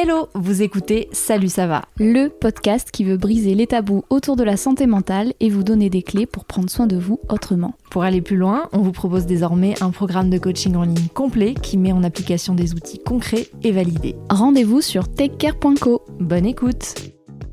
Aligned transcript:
Hello, 0.00 0.28
vous 0.36 0.62
écoutez 0.62 1.08
Salut 1.10 1.48
ça 1.48 1.66
va, 1.66 1.82
le 1.98 2.28
podcast 2.28 2.92
qui 2.92 3.02
veut 3.02 3.16
briser 3.16 3.56
les 3.56 3.66
tabous 3.66 4.04
autour 4.10 4.36
de 4.36 4.44
la 4.44 4.56
santé 4.56 4.86
mentale 4.86 5.32
et 5.40 5.50
vous 5.50 5.64
donner 5.64 5.90
des 5.90 6.02
clés 6.02 6.24
pour 6.24 6.44
prendre 6.44 6.70
soin 6.70 6.86
de 6.86 6.96
vous 6.96 7.18
autrement. 7.28 7.74
Pour 7.90 8.04
aller 8.04 8.22
plus 8.22 8.36
loin, 8.36 8.68
on 8.72 8.78
vous 8.78 8.92
propose 8.92 9.26
désormais 9.26 9.74
un 9.82 9.90
programme 9.90 10.30
de 10.30 10.38
coaching 10.38 10.76
en 10.76 10.84
ligne 10.84 11.08
complet 11.12 11.54
qui 11.54 11.78
met 11.78 11.90
en 11.90 12.04
application 12.04 12.54
des 12.54 12.74
outils 12.74 13.00
concrets 13.00 13.48
et 13.64 13.72
validés. 13.72 14.14
Rendez-vous 14.30 14.82
sur 14.82 15.12
techcare.co. 15.12 16.04
Bonne 16.20 16.46
écoute 16.46 16.94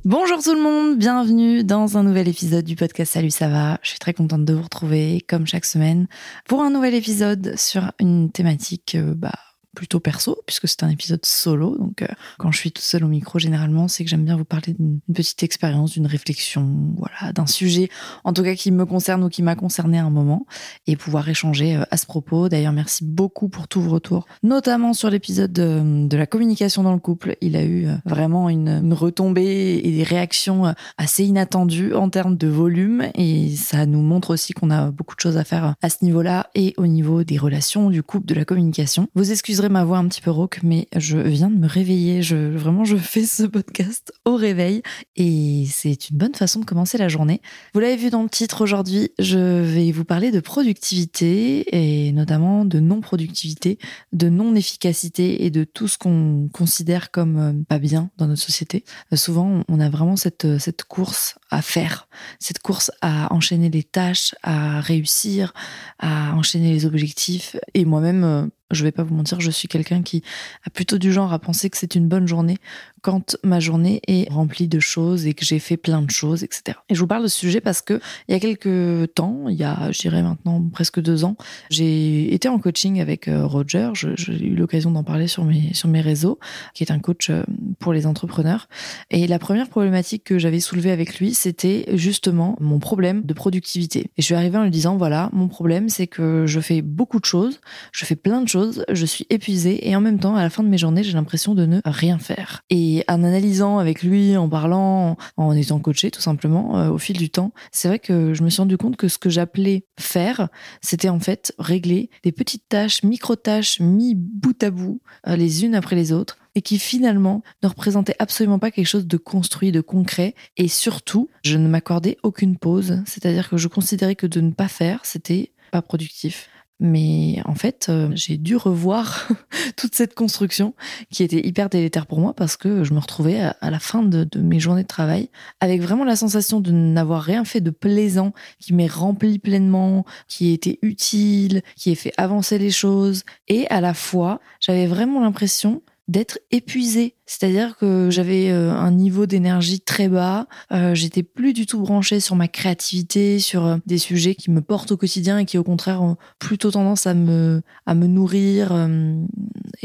Bonjour 0.03 0.37
tout 0.43 0.53
le 0.53 0.61
monde, 0.61 0.99
bienvenue 0.99 1.63
dans 1.63 1.97
un 1.97 2.03
nouvel 2.03 2.27
épisode 2.27 2.63
du 2.63 2.75
podcast 2.75 3.13
Salut 3.13 3.31
ça 3.31 3.47
va. 3.47 3.79
Je 3.81 3.89
suis 3.89 3.99
très 3.99 4.13
contente 4.13 4.45
de 4.45 4.53
vous 4.53 4.61
retrouver 4.61 5.25
comme 5.27 5.47
chaque 5.47 5.65
semaine 5.65 6.05
pour 6.47 6.61
un 6.61 6.69
nouvel 6.69 6.93
épisode 6.93 7.55
sur 7.57 7.91
une 7.99 8.29
thématique 8.29 8.93
euh, 8.93 9.15
bah, 9.15 9.33
plutôt 9.75 9.99
perso, 9.99 10.41
puisque 10.47 10.67
c'est 10.67 10.83
un 10.83 10.89
épisode 10.89 11.23
solo. 11.25 11.77
Donc, 11.77 12.01
euh, 12.01 12.07
quand 12.39 12.51
je 12.51 12.57
suis 12.57 12.71
toute 12.71 12.83
seule 12.83 13.03
au 13.03 13.07
micro, 13.07 13.37
généralement, 13.37 13.87
c'est 13.87 14.03
que 14.03 14.09
j'aime 14.09 14.25
bien 14.25 14.37
vous 14.37 14.45
parler 14.45 14.73
d'une 14.73 14.99
petite 15.13 15.43
expérience, 15.43 15.91
d'une 15.91 16.07
réflexion, 16.07 16.95
voilà, 16.97 17.33
d'un 17.33 17.45
sujet, 17.45 17.89
en 18.23 18.33
tout 18.33 18.43
cas 18.43 18.55
qui 18.55 18.71
me 18.71 18.85
concerne 18.85 19.23
ou 19.23 19.29
qui 19.29 19.43
m'a 19.43 19.55
concerné 19.55 19.99
à 19.99 20.05
un 20.05 20.09
moment, 20.09 20.47
et 20.87 20.95
pouvoir 20.95 21.29
échanger 21.29 21.75
euh, 21.75 21.83
à 21.91 21.97
ce 21.97 22.07
propos. 22.07 22.49
D'ailleurs, 22.49 22.73
merci 22.73 23.05
beaucoup 23.05 23.49
pour 23.49 23.67
tous 23.67 23.81
vos 23.81 23.91
retours, 23.91 24.25
notamment 24.41 24.93
sur 24.93 25.09
l'épisode 25.09 25.51
de, 25.53 26.15
la 26.15 26.25
communication 26.25 26.81
dans 26.81 26.93
le 26.93 26.99
couple. 26.99 27.35
Il 27.41 27.55
a 27.55 27.63
eu 27.63 27.87
euh, 27.87 27.95
vraiment 28.05 28.49
une, 28.49 28.69
une 28.69 28.93
retombée 28.93 29.81
et 29.83 29.91
des 29.91 30.03
réactions 30.03 30.73
assez 30.97 31.25
inattendues 31.25 31.93
en 31.93 32.09
termes 32.09 32.37
de 32.37 32.47
volume, 32.47 33.09
et 33.13 33.55
ça 33.55 33.85
nous 33.85 34.01
montre 34.01 34.31
aussi 34.33 34.53
qu'on 34.53 34.71
a 34.71 34.91
beaucoup 34.91 35.15
de 35.15 35.19
choses 35.19 35.37
à 35.37 35.43
faire 35.43 35.75
à 35.81 35.89
ce 35.89 35.97
niveau-là 36.03 36.49
et 36.55 36.73
au 36.77 36.87
niveau 36.87 37.23
des 37.23 37.37
relations, 37.37 37.89
du 37.89 38.01
couple, 38.01 38.25
de 38.25 38.33
la 38.33 38.45
communication. 38.45 39.07
Vous 39.15 39.31
excuserez 39.31 39.64
ma 39.69 39.83
voix 39.83 39.97
un 39.97 40.07
petit 40.07 40.21
peu 40.21 40.31
rauque, 40.31 40.59
mais 40.63 40.87
je 40.95 41.17
viens 41.17 41.49
de 41.49 41.57
me 41.57 41.67
réveiller. 41.67 42.21
Je, 42.21 42.35
vraiment, 42.35 42.83
je 42.83 42.97
fais 42.97 43.25
ce 43.25 43.43
podcast 43.43 44.13
au 44.25 44.35
réveil 44.35 44.81
et 45.15 45.65
c'est 45.69 46.09
une 46.09 46.17
bonne 46.17 46.35
façon 46.35 46.59
de 46.59 46.65
commencer 46.65 46.97
la 46.97 47.07
journée. 47.07 47.41
Vous 47.73 47.79
l'avez 47.79 47.95
vu 47.95 48.09
dans 48.09 48.23
le 48.23 48.29
titre 48.29 48.61
aujourd'hui, 48.61 49.11
je 49.19 49.61
vais 49.61 49.91
vous 49.91 50.05
parler 50.05 50.31
de 50.31 50.39
productivité 50.39 51.75
et 51.75 52.11
notamment 52.11 52.65
de 52.65 52.79
non-productivité, 52.79 53.79
de 54.13 54.29
non-efficacité 54.29 55.45
et 55.45 55.49
de 55.49 55.63
tout 55.63 55.87
ce 55.87 55.97
qu'on 55.97 56.49
considère 56.53 57.11
comme 57.11 57.37
euh, 57.37 57.53
pas 57.67 57.79
bien 57.79 58.09
dans 58.17 58.27
notre 58.27 58.41
société. 58.41 58.83
Euh, 59.13 59.15
souvent, 59.15 59.63
on 59.67 59.79
a 59.79 59.89
vraiment 59.89 60.15
cette, 60.15 60.59
cette 60.59 60.83
course 60.83 61.35
à 61.49 61.61
faire, 61.61 62.07
cette 62.39 62.59
course 62.59 62.91
à 63.01 63.33
enchaîner 63.33 63.69
les 63.69 63.83
tâches, 63.83 64.35
à 64.43 64.81
réussir, 64.81 65.53
à 65.99 66.33
enchaîner 66.35 66.71
les 66.71 66.85
objectifs. 66.85 67.55
Et 67.73 67.85
moi-même, 67.85 68.23
euh, 68.23 68.47
je 68.71 68.83
vais 68.83 68.91
pas 68.91 69.03
vous 69.03 69.15
mentir, 69.15 69.39
je 69.39 69.51
suis 69.51 69.67
quelqu'un 69.67 70.01
qui 70.01 70.23
a 70.65 70.69
plutôt 70.69 70.97
du 70.97 71.11
genre 71.11 71.31
à 71.33 71.39
penser 71.39 71.69
que 71.69 71.77
c'est 71.77 71.95
une 71.95 72.07
bonne 72.07 72.27
journée 72.27 72.57
quand 73.05 73.37
ma 73.43 73.59
journée 73.59 74.01
est 74.07 74.27
remplie 74.31 74.67
de 74.67 74.79
choses 74.79 75.27
et 75.27 75.35
que 75.35 75.45
j'ai 75.45 75.59
fait 75.59 75.77
plein 75.77 76.01
de 76.01 76.09
choses, 76.09 76.43
etc. 76.43 76.79
Et 76.89 76.95
je 76.95 76.99
vous 76.99 77.05
parle 77.05 77.21
de 77.21 77.27
ce 77.27 77.37
sujet 77.37 77.61
parce 77.61 77.83
que 77.83 77.99
il 78.27 78.31
y 78.31 78.35
a 78.35 78.39
quelques 78.39 79.13
temps, 79.13 79.43
il 79.47 79.55
y 79.55 79.63
a, 79.63 79.91
je 79.91 79.99
dirais 79.99 80.23
maintenant 80.23 80.59
presque 80.73 80.99
deux 80.99 81.23
ans, 81.23 81.35
j'ai 81.69 82.33
été 82.33 82.49
en 82.49 82.57
coaching 82.57 82.99
avec 82.99 83.27
euh, 83.27 83.45
Roger. 83.45 83.91
J'ai 83.93 84.47
eu 84.47 84.55
l'occasion 84.55 84.89
d'en 84.89 85.03
parler 85.03 85.27
sur 85.27 85.45
mes 85.45 85.71
sur 85.75 85.87
mes 85.87 86.01
réseaux, 86.01 86.39
qui 86.73 86.83
est 86.83 86.89
un 86.91 86.97
coach 86.97 87.29
euh, 87.29 87.43
pour 87.77 87.93
les 87.93 88.07
entrepreneurs. 88.07 88.69
Et 89.11 89.27
la 89.27 89.37
première 89.37 89.69
problématique 89.69 90.23
que 90.23 90.39
j'avais 90.39 90.59
soulevée 90.59 90.91
avec 90.91 91.19
lui, 91.19 91.35
c'était 91.35 91.85
justement 91.93 92.57
mon 92.59 92.79
problème 92.79 93.21
de 93.21 93.35
productivité. 93.35 94.09
Et 94.17 94.23
je 94.23 94.23
suis 94.23 94.33
arrivée 94.33 94.57
en 94.57 94.63
lui 94.63 94.71
disant 94.71 94.97
voilà, 94.97 95.29
mon 95.31 95.47
problème, 95.47 95.89
c'est 95.89 96.07
que 96.07 96.47
je 96.47 96.59
fais 96.59 96.81
beaucoup 96.81 97.19
de 97.19 97.25
choses, 97.25 97.61
je 97.91 98.03
fais 98.03 98.15
plein 98.15 98.41
de 98.41 98.47
choses, 98.47 98.83
je 98.91 99.05
suis 99.05 99.27
épuisée 99.29 99.87
et 99.87 99.95
en 99.95 100.01
même 100.01 100.17
temps, 100.17 100.35
à 100.35 100.41
la 100.41 100.49
fin 100.49 100.63
de 100.63 100.69
mes 100.69 100.79
journées, 100.79 101.03
j'ai 101.03 101.13
l'impression 101.13 101.53
de 101.53 101.67
ne 101.67 101.81
rien 101.85 102.17
faire. 102.17 102.63
Et 102.71 102.94
en 103.07 103.23
analysant 103.23 103.79
avec 103.79 104.03
lui, 104.03 104.37
en 104.37 104.47
parlant, 104.49 105.17
en 105.37 105.51
étant 105.53 105.79
coaché 105.79 106.11
tout 106.11 106.21
simplement 106.21 106.77
euh, 106.77 106.89
au 106.89 106.97
fil 106.97 107.17
du 107.17 107.29
temps, 107.29 107.51
c'est 107.71 107.87
vrai 107.87 107.99
que 107.99 108.33
je 108.33 108.43
me 108.43 108.49
suis 108.49 108.61
rendu 108.61 108.77
compte 108.77 108.97
que 108.97 109.07
ce 109.07 109.17
que 109.17 109.29
j'appelais 109.29 109.85
faire, 109.99 110.49
c'était 110.81 111.09
en 111.09 111.19
fait 111.19 111.53
régler 111.59 112.09
des 112.23 112.31
petites 112.31 112.67
tâches, 112.69 113.03
micro-tâches 113.03 113.79
mis 113.79 114.15
bout 114.15 114.61
à 114.63 114.69
bout, 114.69 115.01
euh, 115.27 115.35
les 115.35 115.65
unes 115.65 115.75
après 115.75 115.95
les 115.95 116.11
autres, 116.11 116.37
et 116.55 116.61
qui 116.61 116.79
finalement 116.79 117.43
ne 117.63 117.67
représentaient 117.67 118.15
absolument 118.19 118.59
pas 118.59 118.71
quelque 118.71 118.87
chose 118.87 119.07
de 119.07 119.17
construit, 119.17 119.71
de 119.71 119.81
concret. 119.81 120.35
Et 120.57 120.67
surtout, 120.67 121.29
je 121.43 121.57
ne 121.57 121.67
m'accordais 121.67 122.17
aucune 122.23 122.57
pause. 122.57 123.01
C'est-à-dire 123.05 123.49
que 123.49 123.57
je 123.57 123.67
considérais 123.67 124.15
que 124.15 124.27
de 124.27 124.39
ne 124.39 124.51
pas 124.51 124.69
faire, 124.69 125.01
c'était 125.03 125.51
pas 125.71 125.81
productif. 125.81 126.49
Mais 126.79 127.41
en 127.45 127.55
fait, 127.55 127.87
euh, 127.87 128.11
j'ai 128.15 128.35
dû 128.37 128.57
revoir 128.57 129.29
toute 129.77 129.95
cette 129.95 130.13
construction 130.13 130.73
qui 131.09 131.23
était 131.23 131.45
hyper 131.45 131.69
délétère 131.69 132.05
pour 132.05 132.19
moi 132.19 132.33
parce 132.33 132.57
que 132.57 132.83
je 132.83 132.93
me 132.93 132.99
retrouvais 132.99 133.39
à, 133.39 133.71
la 133.71 133.79
fin 133.79 134.03
de, 134.03 134.25
de, 134.25 134.41
mes 134.41 134.59
journées 134.59 134.83
de 134.83 134.87
travail 134.87 135.29
avec 135.61 135.81
vraiment 135.81 136.03
la 136.03 136.17
sensation 136.17 136.59
de 136.59 136.71
n'avoir 136.71 137.21
rien 137.21 137.45
fait 137.45 137.61
de 137.61 137.71
plaisant, 137.71 138.33
qui 138.59 138.73
m'ait 138.73 138.87
rempli 138.87 139.39
pleinement, 139.39 140.05
qui 140.27 140.51
était 140.51 140.79
utile, 140.81 141.61
qui 141.77 141.91
ait 141.91 141.95
fait 141.95 142.13
avancer 142.17 142.57
les 142.57 142.71
choses. 142.71 143.23
Et 143.47 143.67
à 143.67 143.79
la 143.79 143.93
fois, 143.93 144.41
j'avais 144.59 144.87
vraiment 144.87 145.21
l'impression 145.21 145.81
d'être 146.07 146.39
épuisée. 146.51 147.15
C'est-à-dire 147.25 147.75
que 147.77 148.09
j'avais 148.11 148.51
euh, 148.51 148.71
un 148.71 148.91
niveau 148.91 149.25
d'énergie 149.25 149.81
très 149.81 150.07
bas, 150.07 150.47
euh, 150.71 150.93
j'étais 150.93 151.23
plus 151.23 151.53
du 151.53 151.65
tout 151.65 151.79
branchée 151.79 152.19
sur 152.19 152.35
ma 152.35 152.47
créativité, 152.47 153.39
sur 153.39 153.65
euh, 153.65 153.77
des 153.87 153.97
sujets 153.97 154.35
qui 154.35 154.51
me 154.51 154.61
portent 154.61 154.91
au 154.91 154.97
quotidien 154.97 155.39
et 155.39 155.45
qui 155.45 155.57
au 155.57 155.63
contraire 155.63 156.03
ont 156.03 156.17
plutôt 156.37 156.69
tendance 156.69 157.07
à 157.07 157.15
me 157.15 157.63
à 157.87 157.95
me 157.95 158.05
nourrir 158.05 158.87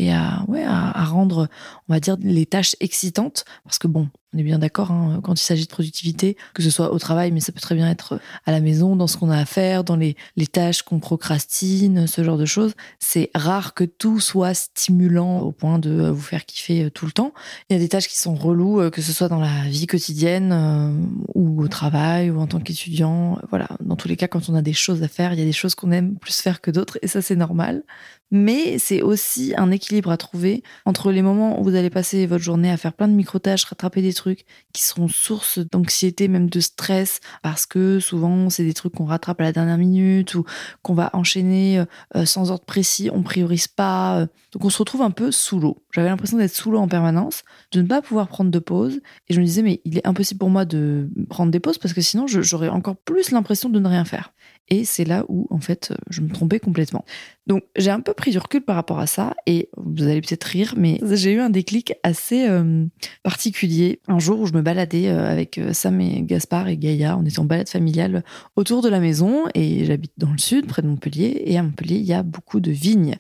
et 0.01 0.13
à 0.13 1.05
rendre 1.05 1.49
on 1.89 1.93
va 1.93 2.01
dire 2.01 2.17
les 2.21 2.47
tâches 2.47 2.77
excitantes 2.81 3.45
parce 3.65 3.79
que 3.79 3.89
bon 3.89 4.09
on 4.33 4.39
est 4.39 4.45
bien 4.45 4.61
d'accord 4.61 4.93
hein, 4.93 5.21
quand 5.25 5.35
il 5.35 5.45
s'agit 5.45 5.65
de 5.65 5.71
productivité, 5.71 6.37
que 6.55 6.63
ce 6.63 6.71
soit 6.71 6.93
au 6.93 6.99
travail, 7.01 7.33
mais 7.33 7.41
ça 7.41 7.51
peut 7.51 7.61
très 7.61 7.75
bien 7.75 7.91
être 7.91 8.21
à 8.47 8.53
la 8.53 8.61
maison, 8.61 8.95
dans 8.95 9.09
ce 9.09 9.17
qu'on 9.17 9.29
a 9.29 9.37
à 9.37 9.45
faire, 9.45 9.83
dans 9.83 9.97
les, 9.97 10.17
tâches 10.53 10.83
qu'on 10.83 11.01
procrastine, 11.01 12.07
ce 12.07 12.23
genre 12.23 12.39
de 12.39 12.45
choses. 12.45 12.75
C'est 13.01 13.31
rare 13.35 13.75
que 13.75 13.85
tout 13.85 14.21
soit 14.21 14.55
stimulant 14.55 15.41
au 15.41 15.53
point 15.53 15.79
de 15.79 16.11
vous 16.11 16.21
faire 16.21 16.47
kiffer 16.47 16.91
tout 16.93 17.07
le 17.07 17.13
temps. 17.13 17.33
Il 17.69 17.73
y 17.73 17.77
a 17.77 17.79
des 17.79 17.89
tâches 17.89 18.09
qui 18.09 18.19
sont 18.19 18.35
reloues, 18.35 18.81
euh, 18.81 18.91
que 18.91 19.03
ce 19.03 19.13
soit 19.13 19.29
dans 19.29 19.41
la 19.41 19.65
vie 19.69 19.87
quotidienne 19.87 20.53
euh, 20.53 20.93
ou 21.35 21.63
au 21.63 21.69
travail 21.69 22.31
ou 22.31 22.41
en 22.41 22.47
tant 22.47 22.61
qu'étudiant. 22.61 23.39
Voilà, 23.51 23.69
dans 23.81 23.97
tous 23.97 24.09
les 24.09 24.17
cas, 24.17 24.29
quand 24.29 24.49
on 24.49 24.55
a 24.55 24.63
des 24.63 24.73
choses 24.73 25.03
à 25.03 25.09
faire, 25.09 25.33
il 25.33 25.39
y 25.39 25.43
a 25.43 25.47
des 25.47 25.53
choses 25.53 25.75
qu'on 25.75 25.91
aime 25.91 26.17
plus 26.17 26.41
faire 26.41 26.61
que 26.61 26.71
d'autres, 26.71 26.99
et 27.03 27.09
ça 27.09 27.21
c'est 27.21 27.37
normal 27.37 27.83
mais 28.31 28.79
c'est 28.79 29.03
aussi 29.03 29.55
un 29.57 29.71
équilibre 29.71 30.11
à 30.11 30.17
trouver 30.17 30.63
entre 30.85 31.11
les 31.13 31.23
moments 31.23 31.61
où 31.61 31.65
vous 31.65 31.75
allez 31.75 31.91
passer 31.91 32.27
votre 32.27 32.43
journée 32.43 32.71
à 32.71 32.77
faire 32.77 32.93
plein 32.93 33.09
de 33.09 33.15
micro-tâches, 33.15 33.65
rattraper 33.65 34.03
des 34.03 34.13
trucs 34.13 34.45
qui 34.73 34.83
seront 34.83 35.09
source 35.09 35.59
d'anxiété, 35.59 36.29
même 36.29 36.49
de 36.49 36.61
stress, 36.61 37.21
parce 37.43 37.67
que 37.67 37.99
souvent 38.01 38.51
c'est 38.51 38.65
des 38.65 38.75
trucs 38.75 38.95
qu'on 38.95 39.05
rattrape 39.05 39.41
à 39.41 39.45
la 39.45 39.53
dernière 39.53 39.79
minute 39.79 40.35
ou 40.35 40.45
qu'on 40.83 40.95
va 40.95 41.11
enchaîner 41.13 41.85
euh, 42.17 42.25
sans 42.25 42.51
ordre 42.51 42.65
précis, 42.65 43.11
on 43.13 43.23
priorise 43.23 43.69
pas. 43.69 44.21
Euh. 44.21 44.27
donc 44.53 44.65
on 44.65 44.71
se 44.71 44.79
retrouve 44.79 45.03
un 45.03 45.11
peu 45.11 45.31
sous 45.31 45.59
l'eau. 45.59 45.83
J'avais 45.93 46.09
l'impression 46.09 46.39
d'être 46.39 46.55
sous 46.55 46.71
l'eau 46.71 46.79
en 46.79 46.89
permanence, 46.89 47.43
de 47.73 47.83
ne 47.83 47.87
pas 47.87 48.03
pouvoir 48.03 48.29
prendre 48.29 48.51
de 48.51 48.59
pause, 48.59 49.01
et 49.29 49.35
je 49.35 49.41
me 49.41 49.45
disais 49.45 49.63
mais 49.63 49.81
il 49.85 49.99
est 49.99 50.07
impossible 50.07 50.39
pour 50.39 50.51
moi 50.51 50.65
de 50.65 51.11
prendre 51.29 51.51
des 51.51 51.61
pauses 51.61 51.79
parce 51.79 51.95
que 51.95 52.01
sinon 52.01 52.27
j'aurais 52.27 52.69
encore 52.69 52.97
plus 52.97 53.31
l'impression 53.33 53.69
de 53.69 53.79
ne 53.79 53.89
rien 53.89 54.05
faire. 54.05 54.33
Et 54.71 54.85
c'est 54.85 55.05
là 55.05 55.25
où, 55.29 55.49
en 55.51 55.59
fait, 55.59 55.93
je 56.09 56.21
me 56.21 56.29
trompais 56.29 56.61
complètement. 56.61 57.05
Donc 57.51 57.65
j'ai 57.75 57.91
un 57.91 57.99
peu 57.99 58.15
pris 58.15 58.31
du 58.31 58.39
recul 58.39 58.61
par 58.61 58.77
rapport 58.77 59.01
à 59.01 59.09
ça 59.09 59.35
et 59.45 59.71
vous 59.77 60.05
allez 60.05 60.21
peut-être 60.21 60.45
rire, 60.45 60.75
mais 60.77 61.01
j'ai 61.03 61.33
eu 61.33 61.41
un 61.41 61.51
déclic 61.51 61.95
assez 62.05 62.49
euh, 62.49 62.85
particulier. 63.25 63.99
Un 64.07 64.21
jour 64.21 64.39
où 64.39 64.47
je 64.47 64.53
me 64.53 64.63
baladais 64.63 65.09
euh, 65.09 65.29
avec 65.29 65.59
euh, 65.59 65.73
Sam 65.73 66.01
et 66.01 66.23
Gaspard 66.23 66.69
et 66.69 66.77
Gaïa, 66.77 67.19
on 67.19 67.25
était 67.25 67.41
en 67.41 67.45
balade 67.45 67.69
familiale 67.69 68.23
autour 68.55 68.83
de 68.83 68.89
la 68.89 69.01
maison 69.01 69.47
et 69.57 69.85
j'habite 69.85 70.13
dans 70.17 70.31
le 70.31 70.39
sud, 70.39 70.67
près 70.67 70.81
de 70.83 70.87
Montpellier. 70.87 71.43
Et 71.47 71.59
à 71.59 71.65
Montpellier, 71.65 71.97
il 71.97 72.05
y 72.05 72.13
a 72.13 72.23
beaucoup 72.23 72.61
de 72.61 72.71
vignes. 72.71 73.17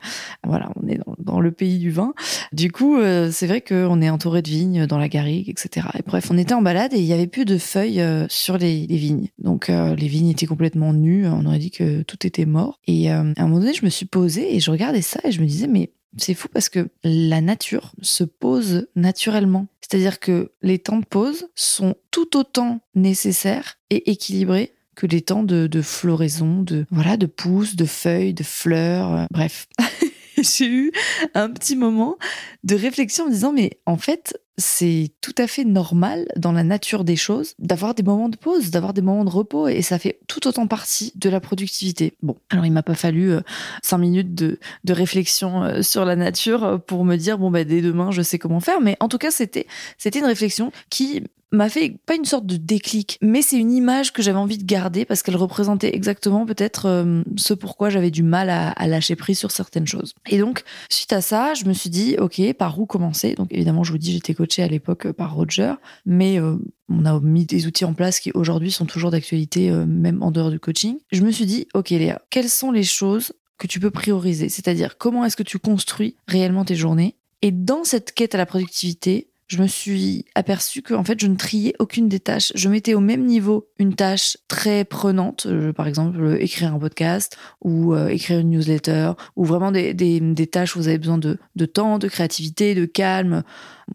Voilà, 0.46 0.70
on 0.80 0.86
est 0.86 1.00
dans, 1.18 1.40
le 1.40 1.50
pays 1.50 1.78
du 1.78 1.90
vin. 1.90 2.14
Du 2.52 2.70
coup, 2.70 2.98
c'est 3.32 3.46
vrai 3.48 3.62
qu'on 3.62 4.00
est 4.00 4.10
entouré 4.10 4.42
de 4.42 4.48
vignes 4.48 4.86
dans 4.86 4.98
la 4.98 5.08
garrigue, 5.08 5.48
etc. 5.48 5.88
Et 5.98 6.02
bref, 6.06 6.28
on 6.30 6.38
était 6.38 6.54
en 6.54 6.62
balade 6.62 6.92
et 6.92 6.98
il 6.98 7.04
y 7.04 7.12
avait 7.12 7.26
plus 7.26 7.44
de 7.44 7.58
feuilles 7.58 8.04
sur 8.28 8.58
les, 8.58 8.86
les 8.86 8.96
vignes. 8.96 9.28
Donc 9.38 9.68
les 9.68 10.06
vignes 10.06 10.28
étaient 10.28 10.46
complètement 10.46 10.92
nues. 10.92 11.26
On 11.26 11.46
aurait 11.46 11.58
dit 11.58 11.70
que 11.72 12.02
tout 12.02 12.24
était 12.26 12.46
mort. 12.46 12.78
Et 12.86 13.10
à 13.10 13.20
un 13.20 13.34
moment 13.48 13.58
donné, 13.58 13.72
je 13.72 13.84
me 13.84 13.90
suis 13.90 14.06
posée 14.06 14.19
et 14.28 14.61
je 14.61 14.70
regardais 14.70 15.02
ça 15.02 15.20
et 15.25 15.32
je 15.32 15.40
me 15.40 15.46
disais, 15.46 15.67
mais 15.67 15.93
c'est 16.17 16.34
fou 16.34 16.49
parce 16.52 16.69
que 16.69 16.88
la 17.05 17.40
nature 17.40 17.93
se 18.02 18.25
pose 18.25 18.88
naturellement. 18.96 19.69
C'est-à-dire 19.81 20.20
que 20.20 20.52
les 20.62 20.78
temps 20.78 20.99
de 20.99 21.05
pause 21.05 21.49
sont 21.55 21.94
tout 22.11 22.37
autant 22.37 22.81
nécessaires 22.94 23.78
et 23.90 24.11
équilibrés 24.11 24.75
que 24.96 25.06
les 25.06 25.22
temps 25.22 25.43
de, 25.44 25.82
floraison, 25.82 26.62
de 26.62 26.84
voilà, 26.90 27.17
de 27.17 27.26
pousses, 27.26 27.76
de 27.76 27.87
feuilles, 27.87 28.34
de 28.34 28.43
fleurs, 28.43 29.14
euh, 29.14 29.25
bref. 29.31 29.67
J'ai 30.38 30.66
eu 30.66 30.93
un 31.34 31.50
petit 31.50 31.76
moment 31.76 32.16
de 32.64 32.75
réflexion 32.75 33.25
en 33.25 33.28
me 33.28 33.32
disant 33.32 33.52
mais 33.52 33.78
en 33.84 33.99
fait 33.99 34.38
c'est 34.60 35.10
tout 35.20 35.34
à 35.38 35.46
fait 35.46 35.64
normal 35.64 36.26
dans 36.36 36.52
la 36.52 36.62
nature 36.62 37.02
des 37.02 37.16
choses 37.16 37.54
d'avoir 37.58 37.94
des 37.94 38.02
moments 38.02 38.28
de 38.28 38.36
pause, 38.36 38.70
d'avoir 38.70 38.92
des 38.92 39.02
moments 39.02 39.24
de 39.24 39.30
repos 39.30 39.66
et 39.66 39.82
ça 39.82 39.98
fait 39.98 40.20
tout 40.28 40.46
autant 40.46 40.66
partie 40.66 41.12
de 41.16 41.28
la 41.28 41.40
productivité. 41.40 42.14
Bon, 42.22 42.36
alors 42.50 42.66
il 42.66 42.72
m'a 42.72 42.82
pas 42.82 42.94
fallu 42.94 43.32
euh, 43.32 43.40
cinq 43.82 43.98
minutes 43.98 44.34
de, 44.34 44.58
réflexion 44.88 45.64
euh, 45.64 45.82
sur 45.82 46.04
la 46.04 46.14
nature 46.14 46.80
pour 46.86 47.04
me 47.04 47.16
dire 47.16 47.38
bon 47.38 47.50
bah 47.50 47.64
dès 47.64 47.80
demain 47.80 48.10
je 48.10 48.22
sais 48.22 48.38
comment 48.38 48.60
faire, 48.60 48.80
mais 48.80 48.96
en 49.00 49.08
tout 49.08 49.18
cas 49.18 49.30
c'était 49.30 49.66
une 50.14 50.26
réflexion 50.26 50.72
qui 50.90 51.24
m'a 51.52 51.69
fait 51.69 51.97
pas 52.06 52.14
une 52.14 52.25
sorte 52.25 52.47
de 52.47 52.56
déclic, 52.56 53.19
mais 53.20 53.43
c'est 53.43 53.58
une 53.58 53.73
image 53.73 54.12
que 54.12 54.23
j'avais 54.23 54.38
envie 54.38 54.58
de 54.58 54.64
garder 54.64 55.05
parce 55.05 55.23
qu'elle 55.23 55.37
représentait 55.37 55.94
exactement 55.94 56.47
peut-être 56.47 56.87
euh, 56.87 57.23
ce 57.37 57.55
pourquoi 57.55 57.91
j'avais 57.91 58.11
du 58.11 58.23
mal 58.23 58.50
à, 58.50 58.87
lâcher 58.87 59.17
prise 59.17 59.38
sur 59.38 59.50
certaines 59.50 59.87
choses. 59.87 60.14
Et 60.29 60.38
donc, 60.38 60.62
suite 60.88 61.12
à 61.12 61.20
ça, 61.20 61.55
je 61.55 61.64
me 61.64 61.73
suis 61.73 61.91
dit, 61.91 62.17
ok, 62.19 62.41
par 62.55 62.79
où 62.79 62.87
commencer? 62.87 63.35
Donc 63.35 63.49
évidemment, 63.50 63.85
je 63.85 63.93
vous 63.93 63.99
dis, 63.99 64.12
j'étais 64.12 64.35
coachée 64.35 64.62
à 64.62 64.69
l'époque 64.69 65.06
euh, 65.06 65.12
par 65.12 65.35
Roger, 65.35 65.75
mais 66.06 66.41
euh, 66.41 66.56
on 66.88 67.05
a 67.05 67.19
mis 67.20 67.47
des 67.47 67.67
outils 67.67 67.85
en 67.85 67.94
place 67.94 68.20
qui 68.20 68.31
aujourd'hui 68.32 68.70
sont 68.70 68.87
toujours 68.87 69.11
d'actualité, 69.11 69.70
même 69.70 70.23
en 70.23 70.31
dehors 70.31 70.50
du 70.50 70.58
coaching. 70.58 70.99
Je 71.12 71.23
me 71.23 71.31
suis 71.31 71.47
dit, 71.47 71.69
ok 71.75 71.91
Léa, 71.91 72.20
quelles 72.31 72.49
sont 72.49 72.73
les 72.73 72.82
choses 72.82 73.32
que 73.58 73.69
tu 73.69 73.79
peux 73.79 73.93
prioriser? 73.93 74.49
C'est-à-dire, 74.49 74.99
comment 74.99 75.25
est-ce 75.25 75.37
que 75.37 75.44
tu 75.44 75.61
construis 75.61 76.17
réellement 76.26 76.64
tes 76.64 76.75
journées? 76.75 77.14
Et 77.43 77.52
dans 77.52 77.85
cette 77.85 78.12
quête 78.12 78.35
à 78.35 78.38
la 78.38 78.47
productivité, 78.47 79.29
je 79.50 79.61
me 79.61 79.67
suis 79.67 80.25
aperçue 80.37 80.81
que 80.81 80.94
en 80.94 81.02
fait 81.02 81.20
je 81.20 81.26
ne 81.26 81.35
triais 81.35 81.75
aucune 81.81 82.08
des 82.08 82.20
tâches. 82.20 82.52
Je 82.55 82.69
mettais 82.69 82.94
au 82.94 83.00
même 83.00 83.26
niveau 83.26 83.67
une 83.79 83.94
tâche 83.97 84.37
très 84.47 84.85
prenante, 84.85 85.47
euh, 85.47 85.73
par 85.73 85.88
exemple 85.88 86.37
écrire 86.38 86.73
un 86.73 86.79
podcast 86.79 87.37
ou 87.61 87.93
euh, 87.93 88.08
écrire 88.08 88.38
une 88.38 88.50
newsletter, 88.50 89.12
ou 89.35 89.44
vraiment 89.44 89.73
des, 89.73 89.93
des, 89.93 90.47
tâches 90.47 90.76
où 90.76 90.79
vous 90.79 90.88
avez 90.88 90.99
besoin 90.99 91.19
de, 91.19 91.37
de 91.56 91.67
temps, 91.67 91.99
de 91.99 92.06
créativité, 92.06 92.76
de 92.76 92.85
calme, 92.85 93.43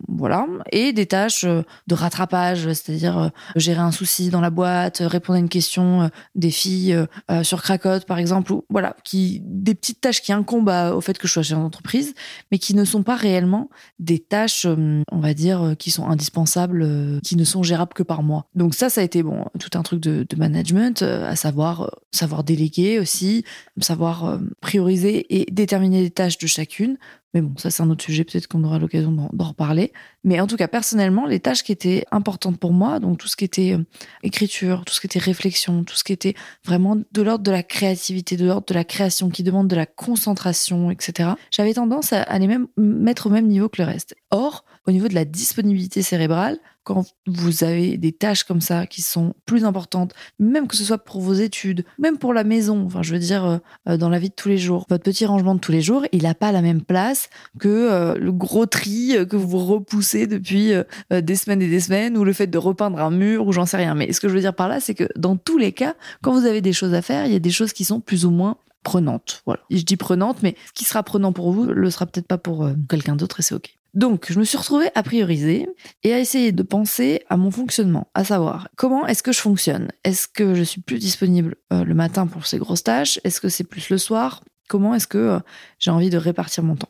voilà, 0.08 0.48
et 0.72 0.94
des 0.94 1.06
tâches 1.06 1.44
euh, 1.44 1.64
de 1.88 1.96
rattrapage, 1.96 2.72
c'est-à-dire 2.74 3.18
euh, 3.18 3.30
gérer 3.56 3.80
un 3.80 3.92
souci 3.92 4.30
dans 4.30 4.42
la 4.42 4.50
boîte, 4.50 5.02
répondre 5.02 5.38
à 5.38 5.40
une 5.40 5.50
question 5.50 6.04
euh, 6.04 6.08
des 6.36 6.52
filles 6.52 6.98
sur 7.44 7.62
Cracotte 7.62 8.06
par 8.06 8.18
exemple, 8.18 8.52
ou 8.54 8.66
voilà, 8.70 8.96
qui 9.04 9.42
des 9.44 9.76
petites 9.76 10.02
tâches 10.02 10.22
qui 10.22 10.34
incombent 10.34 10.70
au 10.94 11.02
fait 11.02 11.18
que 11.18 11.28
je 11.28 11.34
sois 11.34 11.44
chef 11.44 11.58
d'entreprise, 11.58 12.14
mais 12.52 12.58
qui 12.58 12.76
ne 12.76 12.86
sont 12.86 13.04
pas 13.04 13.16
réellement 13.16 13.70
des 14.00 14.20
tâches, 14.20 14.66
on 14.66 15.20
va 15.20 15.34
dire, 15.34 15.45
qui 15.78 15.92
sont 15.92 16.08
indispensables, 16.08 17.20
qui 17.24 17.36
ne 17.36 17.44
sont 17.44 17.64
gérables 17.64 17.94
que 17.94 18.04
par 18.04 18.24
moi. 18.24 18.48
Donc 18.56 18.76
ça, 18.76 18.90
ça 18.90 19.02
a 19.02 19.04
été 19.04 19.24
bon, 19.24 19.46
tout 19.60 19.78
un 19.78 19.84
truc 19.84 20.00
de, 20.00 20.26
de 20.28 20.36
management, 20.36 21.02
à 21.02 21.36
savoir 21.36 21.92
savoir 22.12 22.44
déléguer 22.44 23.00
aussi, 23.00 23.44
savoir 23.80 24.40
prioriser 24.62 25.26
et 25.30 25.52
déterminer 25.52 26.02
les 26.02 26.12
tâches 26.12 26.38
de 26.38 26.48
chacune 26.48 26.98
mais 27.36 27.42
bon, 27.42 27.52
ça 27.58 27.70
c'est 27.70 27.84
un 27.84 27.90
autre 27.90 28.04
sujet, 28.04 28.24
peut-être 28.24 28.48
qu'on 28.48 28.64
aura 28.64 28.80
l'occasion 28.80 29.12
d'en 29.12 29.44
reparler. 29.44 29.92
Mais 30.24 30.40
en 30.40 30.48
tout 30.48 30.56
cas, 30.56 30.70
personnellement, 30.70 31.26
les 31.26 31.42
tâches 31.42 31.64
qui 31.64 31.74
étaient 31.74 32.06
importantes 32.12 32.58
pour 32.58 32.72
moi, 32.72 33.00
donc 33.00 33.18
tout 33.18 33.28
ce 33.28 33.36
qui 33.36 33.44
était 33.44 33.74
euh, 33.74 33.84
écriture, 34.24 34.86
tout 34.86 34.94
ce 34.94 35.02
qui 35.02 35.08
était 35.08 35.20
réflexion, 35.20 35.84
tout 35.84 35.96
ce 35.96 36.06
qui 36.06 36.14
était 36.14 36.34
vraiment 36.64 36.96
de 36.96 37.22
l'ordre 37.22 37.44
de 37.44 37.52
la 37.52 37.62
créativité, 37.62 38.38
de 38.38 38.46
l'ordre 38.46 38.66
de 38.66 38.74
la 38.74 38.86
création, 38.86 39.30
qui 39.30 39.44
demande 39.44 39.68
de 39.68 39.76
la 39.76 39.86
concentration, 39.86 40.90
etc., 40.92 41.32
j'avais 41.52 41.74
tendance 41.74 42.14
à 42.14 42.40
les 42.40 42.48
même 42.48 42.68
mettre 42.78 43.28
au 43.28 43.30
même 43.30 43.48
niveau 43.48 43.68
que 43.68 43.82
le 43.82 43.88
reste. 43.88 44.16
Or, 44.32 44.64
au 44.88 44.92
niveau 44.92 45.08
de 45.08 45.16
la 45.16 45.26
disponibilité 45.26 46.02
cérébrale, 46.02 46.60
quand 46.86 47.04
vous 47.26 47.64
avez 47.64 47.98
des 47.98 48.12
tâches 48.12 48.44
comme 48.44 48.62
ça 48.62 48.86
qui 48.86 49.02
sont 49.02 49.34
plus 49.46 49.66
importantes, 49.66 50.14
même 50.38 50.68
que 50.68 50.76
ce 50.76 50.84
soit 50.86 51.00
pour 51.00 51.20
vos 51.20 51.34
études, 51.34 51.84
même 51.98 52.20
pour 52.20 52.32
la 52.32 52.44
maison, 52.44 52.86
enfin 52.86 53.02
je 53.02 53.12
veux 53.12 53.20
dire 53.20 53.44
euh, 53.44 53.58
euh, 53.90 53.98
dans 53.98 54.08
la 54.08 54.20
vie 54.20 54.30
de 54.30 54.36
tous 54.36 54.50
les 54.50 54.60
jours, 54.60 54.86
votre 54.88 55.04
petit 55.04 55.26
rangement 55.26 55.56
de 55.56 55.60
tous 55.60 55.72
les 55.72 55.82
jours, 55.82 56.06
il 56.12 56.24
n'a 56.24 56.36
pas 56.36 56.52
la 56.52 56.62
même 56.62 56.82
place 56.82 57.30
que 57.60 57.68
euh, 57.68 58.16
le 58.16 58.32
gros 58.32 58.68
tri 58.68 59.16
que 59.28 59.36
vous 59.36 59.58
repoussez 59.58 60.28
depuis 60.28 60.74
des 61.12 61.36
semaines 61.36 61.62
et 61.62 61.68
des 61.68 61.80
semaines, 61.80 62.18
ou 62.18 62.24
le 62.24 62.34
fait 62.34 62.48
de 62.48 62.58
repeindre 62.58 63.00
un 63.00 63.10
mur, 63.10 63.48
ou 63.48 63.52
j'en 63.52 63.66
sais 63.66 63.78
rien. 63.78 63.96
Mais 63.96 64.14
ce 64.14 64.20
que 64.20 64.30
je 64.30 64.34
veux 64.36 64.42
dire 64.42 64.54
par 64.54 64.68
là, 64.68 64.80
c'est 64.80 64.94
que 64.94 65.08
dans 65.16 65.38
tous 65.38 65.58
les 65.58 65.72
cas, 65.72 65.96
quand 66.22 66.34
vous 66.34 66.46
avez 66.46 66.62
des 66.62 66.74
choses 66.74 66.94
à 66.94 67.02
faire, 67.02 67.26
il 67.26 67.34
y 67.34 67.36
a 67.36 67.40
des 67.40 67.50
choses 67.52 67.74
qui 67.74 67.84
sont 67.84 68.00
plus 68.00 68.26
ou 68.26 68.32
moins 68.32 68.58
prenantes. 68.84 69.42
Voilà. 69.48 69.62
je 69.72 69.82
dis 69.82 69.98
prenante, 69.98 70.44
mais 70.44 70.56
ce 70.68 70.74
qui 70.74 70.86
sera 70.86 71.02
prenant 71.02 71.34
pour 71.34 71.52
vous 71.52 71.66
le 71.66 71.90
sera 71.90 72.06
peut-être 72.06 72.28
pas 72.28 72.38
pour 72.38 72.70
quelqu'un 72.88 73.16
d'autre 73.16 73.40
et 73.40 73.44
c'est 73.44 73.56
ok. 73.56 73.76
Donc, 73.96 74.30
je 74.30 74.38
me 74.38 74.44
suis 74.44 74.58
retrouvée 74.58 74.90
à 74.94 75.04
prioriser 75.04 75.70
et 76.04 76.14
à 76.14 76.20
essayer 76.20 76.52
de 76.52 76.64
penser 76.64 77.24
à 77.30 77.38
mon 77.38 77.50
fonctionnement, 77.50 78.08
à 78.14 78.26
savoir 78.26 78.68
comment 78.76 79.08
est-ce 79.08 79.24
que 79.24 79.32
je 79.32 79.40
fonctionne. 79.40 79.88
Est-ce 80.04 80.28
que 80.28 80.54
je 80.54 80.64
suis 80.64 80.82
plus 80.82 81.00
disponible 81.00 81.56
euh, 81.72 81.86
le 81.86 81.94
matin 81.94 82.28
pour 82.28 82.46
ces 82.46 82.58
grosses 82.58 82.84
tâches? 82.84 83.22
Est-ce 83.24 83.40
que 83.40 83.48
c'est 83.48 83.64
plus 83.64 83.90
le 83.90 83.98
soir? 83.98 84.44
Comment 84.68 84.96
est-ce 84.96 85.08
que 85.08 85.18
euh, 85.18 85.40
j'ai 85.80 85.92
envie 85.92 86.10
de 86.10 86.18
répartir 86.18 86.62
mon 86.64 86.76
temps? 86.76 86.90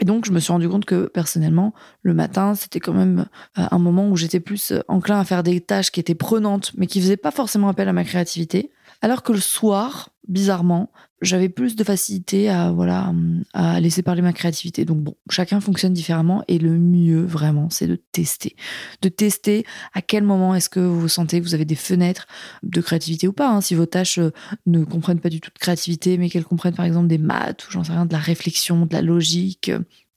Et 0.00 0.06
donc, 0.06 0.24
je 0.24 0.32
me 0.32 0.40
suis 0.40 0.52
rendu 0.52 0.66
compte 0.66 0.86
que 0.86 1.06
personnellement, 1.06 1.74
le 2.00 2.14
matin, 2.14 2.54
c'était 2.54 2.80
quand 2.80 2.94
même 2.94 3.26
euh, 3.58 3.66
un 3.70 3.78
moment 3.78 4.08
où 4.08 4.16
j'étais 4.16 4.40
plus 4.40 4.72
enclin 4.88 5.20
à 5.20 5.24
faire 5.24 5.42
des 5.42 5.60
tâches 5.60 5.90
qui 5.90 6.00
étaient 6.00 6.14
prenantes, 6.14 6.72
mais 6.78 6.86
qui 6.86 7.02
faisaient 7.02 7.18
pas 7.18 7.32
forcément 7.32 7.68
appel 7.68 7.86
à 7.86 7.92
ma 7.92 8.04
créativité. 8.04 8.70
Alors 9.02 9.22
que 9.22 9.32
le 9.32 9.40
soir, 9.40 10.10
bizarrement, 10.28 10.90
j'avais 11.22 11.48
plus 11.48 11.76
de 11.76 11.84
facilité 11.84 12.48
à 12.50 12.72
voilà 12.72 13.12
à 13.54 13.80
laisser 13.80 14.02
parler 14.02 14.22
ma 14.22 14.32
créativité. 14.32 14.84
Donc 14.84 14.98
bon, 14.98 15.14
chacun 15.30 15.60
fonctionne 15.60 15.92
différemment 15.92 16.44
et 16.48 16.58
le 16.58 16.78
mieux 16.78 17.24
vraiment, 17.24 17.70
c'est 17.70 17.86
de 17.86 17.96
tester, 17.96 18.56
de 19.02 19.08
tester 19.08 19.64
à 19.94 20.02
quel 20.02 20.24
moment 20.24 20.54
est-ce 20.54 20.68
que 20.68 20.80
vous 20.80 21.08
sentez 21.08 21.40
que 21.40 21.44
vous 21.44 21.54
avez 21.54 21.64
des 21.64 21.74
fenêtres 21.74 22.26
de 22.62 22.80
créativité 22.80 23.28
ou 23.28 23.32
pas. 23.32 23.48
Hein. 23.48 23.60
si 23.60 23.74
vos 23.74 23.86
tâches 23.86 24.18
euh, 24.18 24.32
ne 24.66 24.84
comprennent 24.84 25.20
pas 25.20 25.30
du 25.30 25.40
tout 25.40 25.50
de 25.52 25.58
créativité, 25.58 26.18
mais 26.18 26.28
qu'elles 26.28 26.44
comprennent 26.44 26.74
par 26.74 26.84
exemple 26.84 27.08
des 27.08 27.18
maths 27.18 27.66
ou 27.66 27.70
j'en 27.70 27.84
sais 27.84 27.92
rien, 27.92 28.06
de 28.06 28.12
la 28.12 28.18
réflexion, 28.18 28.86
de 28.86 28.92
la 28.92 29.02
logique, 29.02 29.70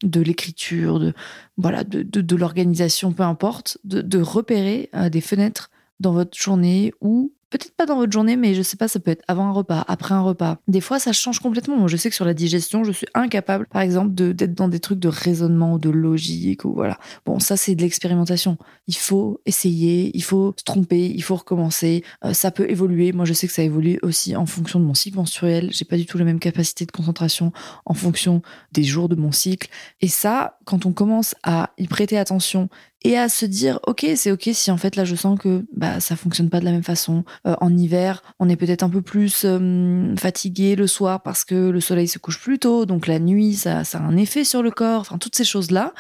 de 0.04 0.22
l'écriture, 0.22 1.00
de 1.00 1.14
voilà, 1.58 1.84
l'organisation, 2.38 3.12
peu 3.12 3.24
importe, 3.24 3.78
de, 3.84 4.02
de 4.02 4.20
repérer 4.20 4.90
euh, 4.96 5.10
des 5.10 5.22
fenêtres 5.22 5.70
dans 6.00 6.14
votre 6.14 6.38
journée 6.38 6.94
où 7.02 7.34
Peut-être 7.50 7.76
pas 7.76 7.86
dans 7.86 7.96
votre 7.96 8.12
journée, 8.12 8.36
mais 8.36 8.54
je 8.54 8.62
sais 8.62 8.78
pas, 8.78 8.88
ça 8.88 9.00
peut 9.00 9.12
être 9.12 9.24
avant 9.28 9.48
un 9.48 9.52
repas, 9.52 9.84
après 9.88 10.14
un 10.14 10.22
repas. 10.22 10.58
Des 10.68 10.82
fois, 10.82 11.00
ça 11.00 11.14
change 11.14 11.40
complètement. 11.40 11.78
Moi, 11.78 11.88
je 11.88 11.98
sais 11.98 12.10
que 12.10 12.16
sur 12.16 12.26
la 12.26 12.36
digestion, 12.36 12.84
je 12.84 12.92
suis 12.92 13.08
incapable, 13.16 13.66
par 13.72 13.82
exemple, 13.82 14.14
d'être 14.14 14.54
dans 14.54 14.68
des 14.68 14.80
trucs 14.80 15.00
de 15.00 15.08
raisonnement 15.08 15.74
ou 15.74 15.80
de 15.80 15.90
logique 15.90 16.66
ou 16.66 16.74
voilà. 16.74 17.00
Bon, 17.26 17.40
ça, 17.40 17.58
c'est 17.58 17.74
de 17.74 17.82
l'expérimentation. 17.82 18.58
Il 18.88 18.96
faut 18.96 19.42
essayer, 19.46 20.12
il 20.16 20.24
faut 20.24 20.54
se 20.58 20.64
tromper, 20.64 21.08
il 21.08 21.24
faut 21.24 21.36
recommencer. 21.36 22.04
Euh, 22.24 22.34
ça 22.34 22.52
peut 22.52 22.70
évoluer. 22.70 23.14
Moi, 23.14 23.26
je 23.26 23.34
sais 23.34 23.48
que 23.48 23.54
ça 23.54 23.64
évolue 23.64 24.00
aussi 24.04 24.36
en 24.36 24.46
fonction 24.46 24.80
de 24.80 24.86
mon 24.86 24.94
cycle 24.94 25.18
menstruel. 25.18 25.70
J'ai 25.72 25.86
pas 25.86 25.98
du 25.98 26.06
tout 26.06 26.18
la 26.18 26.26
même 26.26 26.40
capacité 26.40 26.86
de 26.86 26.92
concentration 26.92 27.52
en 27.86 27.94
fonction 27.96 28.44
des 28.74 28.84
jours 28.84 29.10
de 29.10 29.16
mon 29.16 29.32
cycle. 29.32 29.70
Et 30.02 30.08
ça, 30.08 30.60
quand 30.66 30.86
on 30.86 30.92
commence 30.92 31.36
à 31.44 31.72
y 31.78 31.88
prêter 31.88 32.18
attention 32.18 32.70
et 33.02 33.18
à 33.18 33.30
se 33.30 33.46
dire 33.46 33.80
ok 33.88 34.06
c'est 34.16 34.32
ok 34.32 34.50
si 34.54 34.72
en 34.72 34.78
fait 34.78 34.96
là 34.96 35.06
je 35.06 35.16
sens 35.16 35.40
que 35.40 35.66
bah 35.76 36.00
ça 36.00 36.16
fonctionne 36.16 36.50
pas 36.50 36.60
de 36.60 36.66
la 36.66 36.72
même 36.72 36.84
façon 36.84 37.24
euh, 37.48 37.56
en 37.62 37.76
hiver. 37.76 38.24
On 38.40 38.50
est 38.50 38.56
peut-être 38.56 38.84
un 38.84 38.90
peu 38.90 39.02
plus 39.02 39.44
euh, 39.46 40.16
fatigué 40.18 40.76
le 40.76 40.88
soir 40.88 41.22
parce 41.22 41.46
que 41.46 41.70
le 41.70 41.80
soleil 41.82 42.08
se 42.08 42.20
couche 42.20 42.42
plus 42.42 42.60
tôt. 42.60 42.86
Donc 42.86 43.08
la 43.08 43.20
nuit 43.20 43.56
ça, 43.56 43.84
ça 43.84 44.00
a 44.00 44.02
un 44.02 44.18
effet 44.18 44.44
sur 44.44 44.62
le 44.62 44.72
corps. 44.72 45.02
Enfin 45.02 45.18
toutes 45.18 45.36
ces 45.36 45.46
choses 45.46 45.72
là 45.72 45.94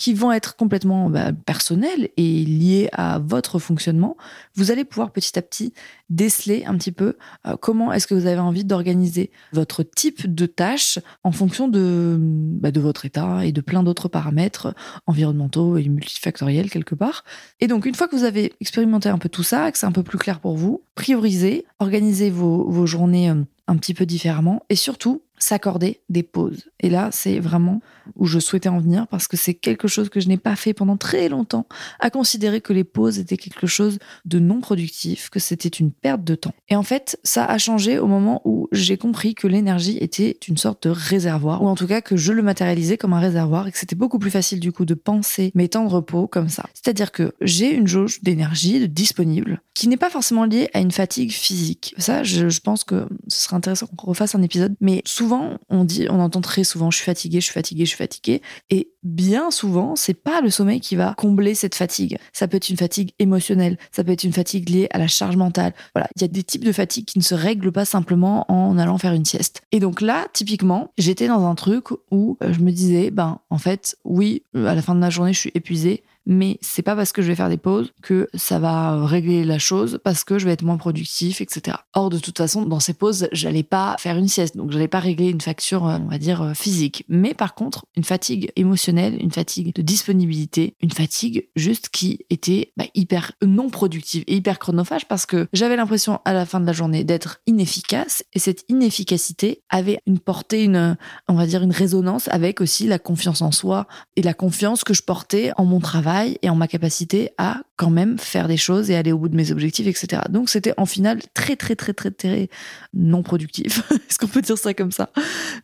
qui 0.00 0.14
vont 0.14 0.32
être 0.32 0.56
complètement 0.56 1.10
bah, 1.10 1.30
personnels 1.32 2.08
et 2.16 2.42
liés 2.42 2.88
à 2.92 3.18
votre 3.18 3.58
fonctionnement, 3.58 4.16
vous 4.54 4.70
allez 4.70 4.86
pouvoir 4.86 5.12
petit 5.12 5.38
à 5.38 5.42
petit 5.42 5.74
déceler 6.08 6.64
un 6.64 6.74
petit 6.78 6.90
peu 6.90 7.18
euh, 7.46 7.56
comment 7.60 7.92
est-ce 7.92 8.06
que 8.06 8.14
vous 8.14 8.26
avez 8.26 8.40
envie 8.40 8.64
d'organiser 8.64 9.30
votre 9.52 9.82
type 9.82 10.34
de 10.34 10.46
tâche 10.46 10.98
en 11.22 11.32
fonction 11.32 11.68
de, 11.68 12.16
bah, 12.18 12.70
de 12.70 12.80
votre 12.80 13.04
état 13.04 13.44
et 13.44 13.52
de 13.52 13.60
plein 13.60 13.82
d'autres 13.82 14.08
paramètres 14.08 14.74
environnementaux 15.06 15.76
et 15.76 15.86
multifactoriels 15.86 16.70
quelque 16.70 16.94
part. 16.94 17.22
Et 17.60 17.66
donc 17.66 17.84
une 17.84 17.94
fois 17.94 18.08
que 18.08 18.16
vous 18.16 18.24
avez 18.24 18.54
expérimenté 18.62 19.10
un 19.10 19.18
peu 19.18 19.28
tout 19.28 19.42
ça, 19.42 19.70
que 19.70 19.76
c'est 19.76 19.84
un 19.84 19.92
peu 19.92 20.02
plus 20.02 20.16
clair 20.16 20.40
pour 20.40 20.56
vous, 20.56 20.82
priorisez, 20.94 21.66
organisez 21.78 22.30
vos, 22.30 22.70
vos 22.70 22.86
journées 22.86 23.28
euh, 23.28 23.44
un 23.66 23.76
petit 23.76 23.92
peu 23.92 24.06
différemment 24.06 24.64
et 24.70 24.76
surtout 24.76 25.20
s'accorder 25.40 26.00
des 26.08 26.22
pauses. 26.22 26.70
Et 26.80 26.90
là, 26.90 27.08
c'est 27.12 27.40
vraiment 27.40 27.80
où 28.16 28.26
je 28.26 28.38
souhaitais 28.38 28.68
en 28.68 28.78
venir 28.78 29.06
parce 29.08 29.28
que 29.28 29.36
c'est 29.36 29.54
quelque 29.54 29.88
chose 29.88 30.08
que 30.08 30.20
je 30.20 30.28
n'ai 30.28 30.36
pas 30.36 30.56
fait 30.56 30.74
pendant 30.74 30.96
très 30.96 31.28
longtemps, 31.28 31.66
à 31.98 32.10
considérer 32.10 32.60
que 32.60 32.72
les 32.72 32.84
pauses 32.84 33.18
étaient 33.18 33.36
quelque 33.36 33.66
chose 33.66 33.98
de 34.24 34.38
non 34.38 34.60
productif, 34.60 35.30
que 35.30 35.40
c'était 35.40 35.68
une 35.68 35.92
perte 35.92 36.24
de 36.24 36.34
temps. 36.34 36.54
Et 36.68 36.76
en 36.76 36.82
fait, 36.82 37.18
ça 37.24 37.44
a 37.44 37.58
changé 37.58 37.98
au 37.98 38.06
moment 38.06 38.42
où 38.44 38.68
j'ai 38.72 38.96
compris 38.96 39.34
que 39.34 39.46
l'énergie 39.46 39.98
était 39.98 40.38
une 40.48 40.56
sorte 40.56 40.86
de 40.86 40.90
réservoir, 40.90 41.62
ou 41.62 41.68
en 41.68 41.74
tout 41.74 41.86
cas 41.86 42.00
que 42.00 42.16
je 42.16 42.32
le 42.32 42.42
matérialisais 42.42 42.96
comme 42.96 43.12
un 43.12 43.20
réservoir 43.20 43.68
et 43.68 43.72
que 43.72 43.78
c'était 43.78 43.96
beaucoup 43.96 44.18
plus 44.18 44.30
facile 44.30 44.60
du 44.60 44.72
coup 44.72 44.84
de 44.84 44.94
penser 44.94 45.52
mes 45.54 45.68
temps 45.68 45.84
de 45.84 45.90
repos 45.90 46.26
comme 46.26 46.48
ça. 46.48 46.66
C'est-à-dire 46.74 47.12
que 47.12 47.32
j'ai 47.40 47.72
une 47.72 47.86
jauge 47.86 48.22
d'énergie 48.22 48.88
disponible 48.88 49.62
qui 49.74 49.88
n'est 49.88 49.96
pas 49.96 50.10
forcément 50.10 50.44
liée 50.44 50.68
à 50.74 50.80
une 50.80 50.90
fatigue 50.90 51.32
physique. 51.32 51.94
Ça, 51.96 52.22
je, 52.22 52.60
pense 52.60 52.84
que 52.84 53.06
ce 53.28 53.44
serait 53.44 53.56
intéressant 53.56 53.86
qu'on 53.86 54.08
refasse 54.08 54.34
un 54.34 54.42
épisode, 54.42 54.74
mais 54.80 55.00
souvent 55.06 55.29
on 55.68 55.84
dit, 55.84 56.06
on 56.10 56.20
entend 56.20 56.40
très 56.40 56.64
souvent, 56.64 56.90
je 56.90 56.96
suis 56.96 57.04
fatigué, 57.04 57.40
je 57.40 57.44
suis 57.44 57.52
fatigué, 57.52 57.84
je 57.84 57.90
suis 57.90 57.96
fatigué, 57.96 58.42
et 58.70 58.90
bien 59.02 59.50
souvent, 59.50 59.96
c'est 59.96 60.14
pas 60.14 60.40
le 60.40 60.50
sommeil 60.50 60.80
qui 60.80 60.96
va 60.96 61.14
combler 61.16 61.54
cette 61.54 61.74
fatigue. 61.74 62.18
Ça 62.32 62.48
peut 62.48 62.56
être 62.56 62.68
une 62.68 62.76
fatigue 62.76 63.12
émotionnelle, 63.18 63.78
ça 63.92 64.04
peut 64.04 64.12
être 64.12 64.24
une 64.24 64.32
fatigue 64.32 64.68
liée 64.68 64.88
à 64.92 64.98
la 64.98 65.08
charge 65.08 65.36
mentale. 65.36 65.72
Voilà, 65.94 66.08
il 66.16 66.22
y 66.22 66.24
a 66.24 66.28
des 66.28 66.42
types 66.42 66.64
de 66.64 66.72
fatigue 66.72 67.04
qui 67.04 67.18
ne 67.18 67.24
se 67.24 67.34
règlent 67.34 67.72
pas 67.72 67.84
simplement 67.84 68.50
en 68.50 68.78
allant 68.78 68.98
faire 68.98 69.12
une 69.12 69.24
sieste. 69.24 69.62
Et 69.72 69.80
donc 69.80 70.00
là, 70.00 70.26
typiquement, 70.32 70.92
j'étais 70.98 71.28
dans 71.28 71.46
un 71.46 71.54
truc 71.54 71.86
où 72.10 72.36
euh, 72.42 72.52
je 72.52 72.60
me 72.60 72.70
disais, 72.70 73.10
ben 73.10 73.40
en 73.50 73.58
fait, 73.58 73.96
oui, 74.04 74.42
à 74.54 74.74
la 74.74 74.82
fin 74.82 74.94
de 74.94 75.00
la 75.00 75.10
journée, 75.10 75.32
je 75.32 75.38
suis 75.38 75.52
épuisée, 75.54 76.02
mais 76.26 76.58
c'est 76.60 76.82
pas 76.82 76.96
parce 76.96 77.12
que 77.12 77.22
je 77.22 77.28
vais 77.28 77.34
faire 77.34 77.48
des 77.48 77.56
pauses 77.56 77.92
que 78.02 78.28
ça 78.34 78.58
va 78.58 79.06
régler 79.06 79.44
la 79.44 79.58
chose, 79.58 80.00
parce 80.04 80.24
que 80.24 80.38
je 80.38 80.46
vais 80.46 80.52
être 80.52 80.62
moins 80.62 80.76
productif, 80.76 81.40
etc. 81.40 81.78
Or, 81.94 82.10
de 82.10 82.18
toute 82.18 82.38
façon, 82.38 82.64
dans 82.64 82.80
ces 82.80 82.94
pauses, 82.94 83.28
j'allais 83.32 83.62
pas 83.62 83.96
faire 83.98 84.16
une 84.16 84.28
sieste, 84.28 84.56
donc 84.56 84.70
j'allais 84.70 84.88
pas 84.88 85.00
régler 85.00 85.28
une 85.28 85.40
facture, 85.40 85.86
euh, 85.86 85.98
on 86.00 86.08
va 86.08 86.18
dire, 86.18 86.42
euh, 86.42 86.54
physique. 86.54 87.04
Mais 87.08 87.34
par 87.34 87.54
contre, 87.54 87.84
une 87.96 88.04
fatigue 88.04 88.52
émotionnelle, 88.56 89.16
une 89.20 89.32
fatigue 89.32 89.74
de 89.74 89.82
disponibilité, 89.82 90.76
une 90.80 90.92
fatigue 90.92 91.48
juste 91.56 91.88
qui 91.88 92.20
était 92.30 92.72
bah, 92.76 92.84
hyper 92.94 93.32
non 93.42 93.70
productive 93.70 94.24
et 94.26 94.36
hyper 94.36 94.58
chronophage 94.58 95.08
parce 95.08 95.26
que 95.26 95.48
j'avais 95.52 95.76
l'impression 95.76 96.20
à 96.24 96.32
la 96.32 96.46
fin 96.46 96.60
de 96.60 96.66
la 96.66 96.72
journée 96.72 97.04
d'être 97.04 97.40
inefficace 97.46 98.24
et 98.34 98.38
cette 98.38 98.64
inefficacité 98.68 99.62
avait 99.68 100.00
une 100.06 100.18
portée, 100.18 100.64
une, 100.64 100.96
on 101.28 101.34
va 101.34 101.46
dire, 101.46 101.62
une 101.62 101.72
résonance 101.72 102.28
avec 102.28 102.60
aussi 102.60 102.86
la 102.86 102.98
confiance 102.98 103.42
en 103.42 103.52
soi 103.52 103.86
et 104.16 104.22
la 104.22 104.34
confiance 104.34 104.84
que 104.84 104.94
je 104.94 105.02
portais 105.02 105.52
en 105.56 105.64
mon 105.64 105.80
travail 105.80 106.09
et 106.42 106.50
en 106.50 106.54
ma 106.54 106.68
capacité 106.68 107.30
à 107.38 107.62
quand 107.76 107.90
même 107.90 108.18
faire 108.18 108.48
des 108.48 108.56
choses 108.56 108.90
et 108.90 108.96
aller 108.96 109.12
au 109.12 109.18
bout 109.18 109.28
de 109.28 109.36
mes 109.36 109.52
objectifs, 109.52 109.86
etc. 109.86 110.22
Donc 110.28 110.48
c'était 110.48 110.74
en 110.76 110.86
final 110.86 111.20
très 111.34 111.56
très 111.56 111.76
très 111.76 111.92
très 111.92 112.10
très 112.10 112.48
non 112.94 113.22
productif. 113.22 113.90
Est-ce 114.08 114.18
qu'on 114.18 114.28
peut 114.28 114.42
dire 114.42 114.58
ça 114.58 114.74
comme 114.74 114.92
ça? 114.92 115.10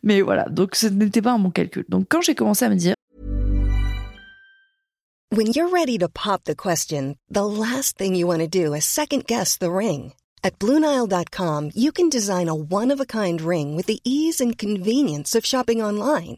Mais 0.03 0.21
voilà, 0.21 0.45
donc 0.49 0.75
ce 0.75 0.87
n'était 0.87 1.21
pas 1.21 1.33
un 1.33 1.39
bon 1.39 1.51
calcul. 1.51 1.85
Donc 1.89 2.05
quand 2.09 2.21
j'ai 2.21 2.35
commencé 2.35 2.65
à 2.65 2.69
me 2.69 2.75
dire 2.75 2.95
When 5.29 5.47
you're 5.47 5.69
ready 5.69 5.97
to 5.97 6.07
pop 6.07 6.45
the 6.45 6.55
question, 6.55 7.17
the 7.29 7.43
last 7.43 7.97
thing 7.97 8.15
you 8.15 8.27
want 8.27 8.39
to 8.39 8.47
do 8.47 8.73
is 8.73 8.85
second 8.85 9.25
guess 9.25 9.57
the 9.57 9.69
ring. 9.69 10.13
At 10.43 10.59
BlueNile.com, 10.59 11.71
you 11.75 11.91
can 11.91 12.09
design 12.09 12.47
a 12.47 12.55
one-of-a-kind 12.55 13.41
ring 13.41 13.75
with 13.75 13.87
the 13.87 13.99
ease 14.05 14.39
and 14.39 14.57
convenience 14.57 15.35
of 15.35 15.45
shopping 15.45 15.81
online. 15.81 16.37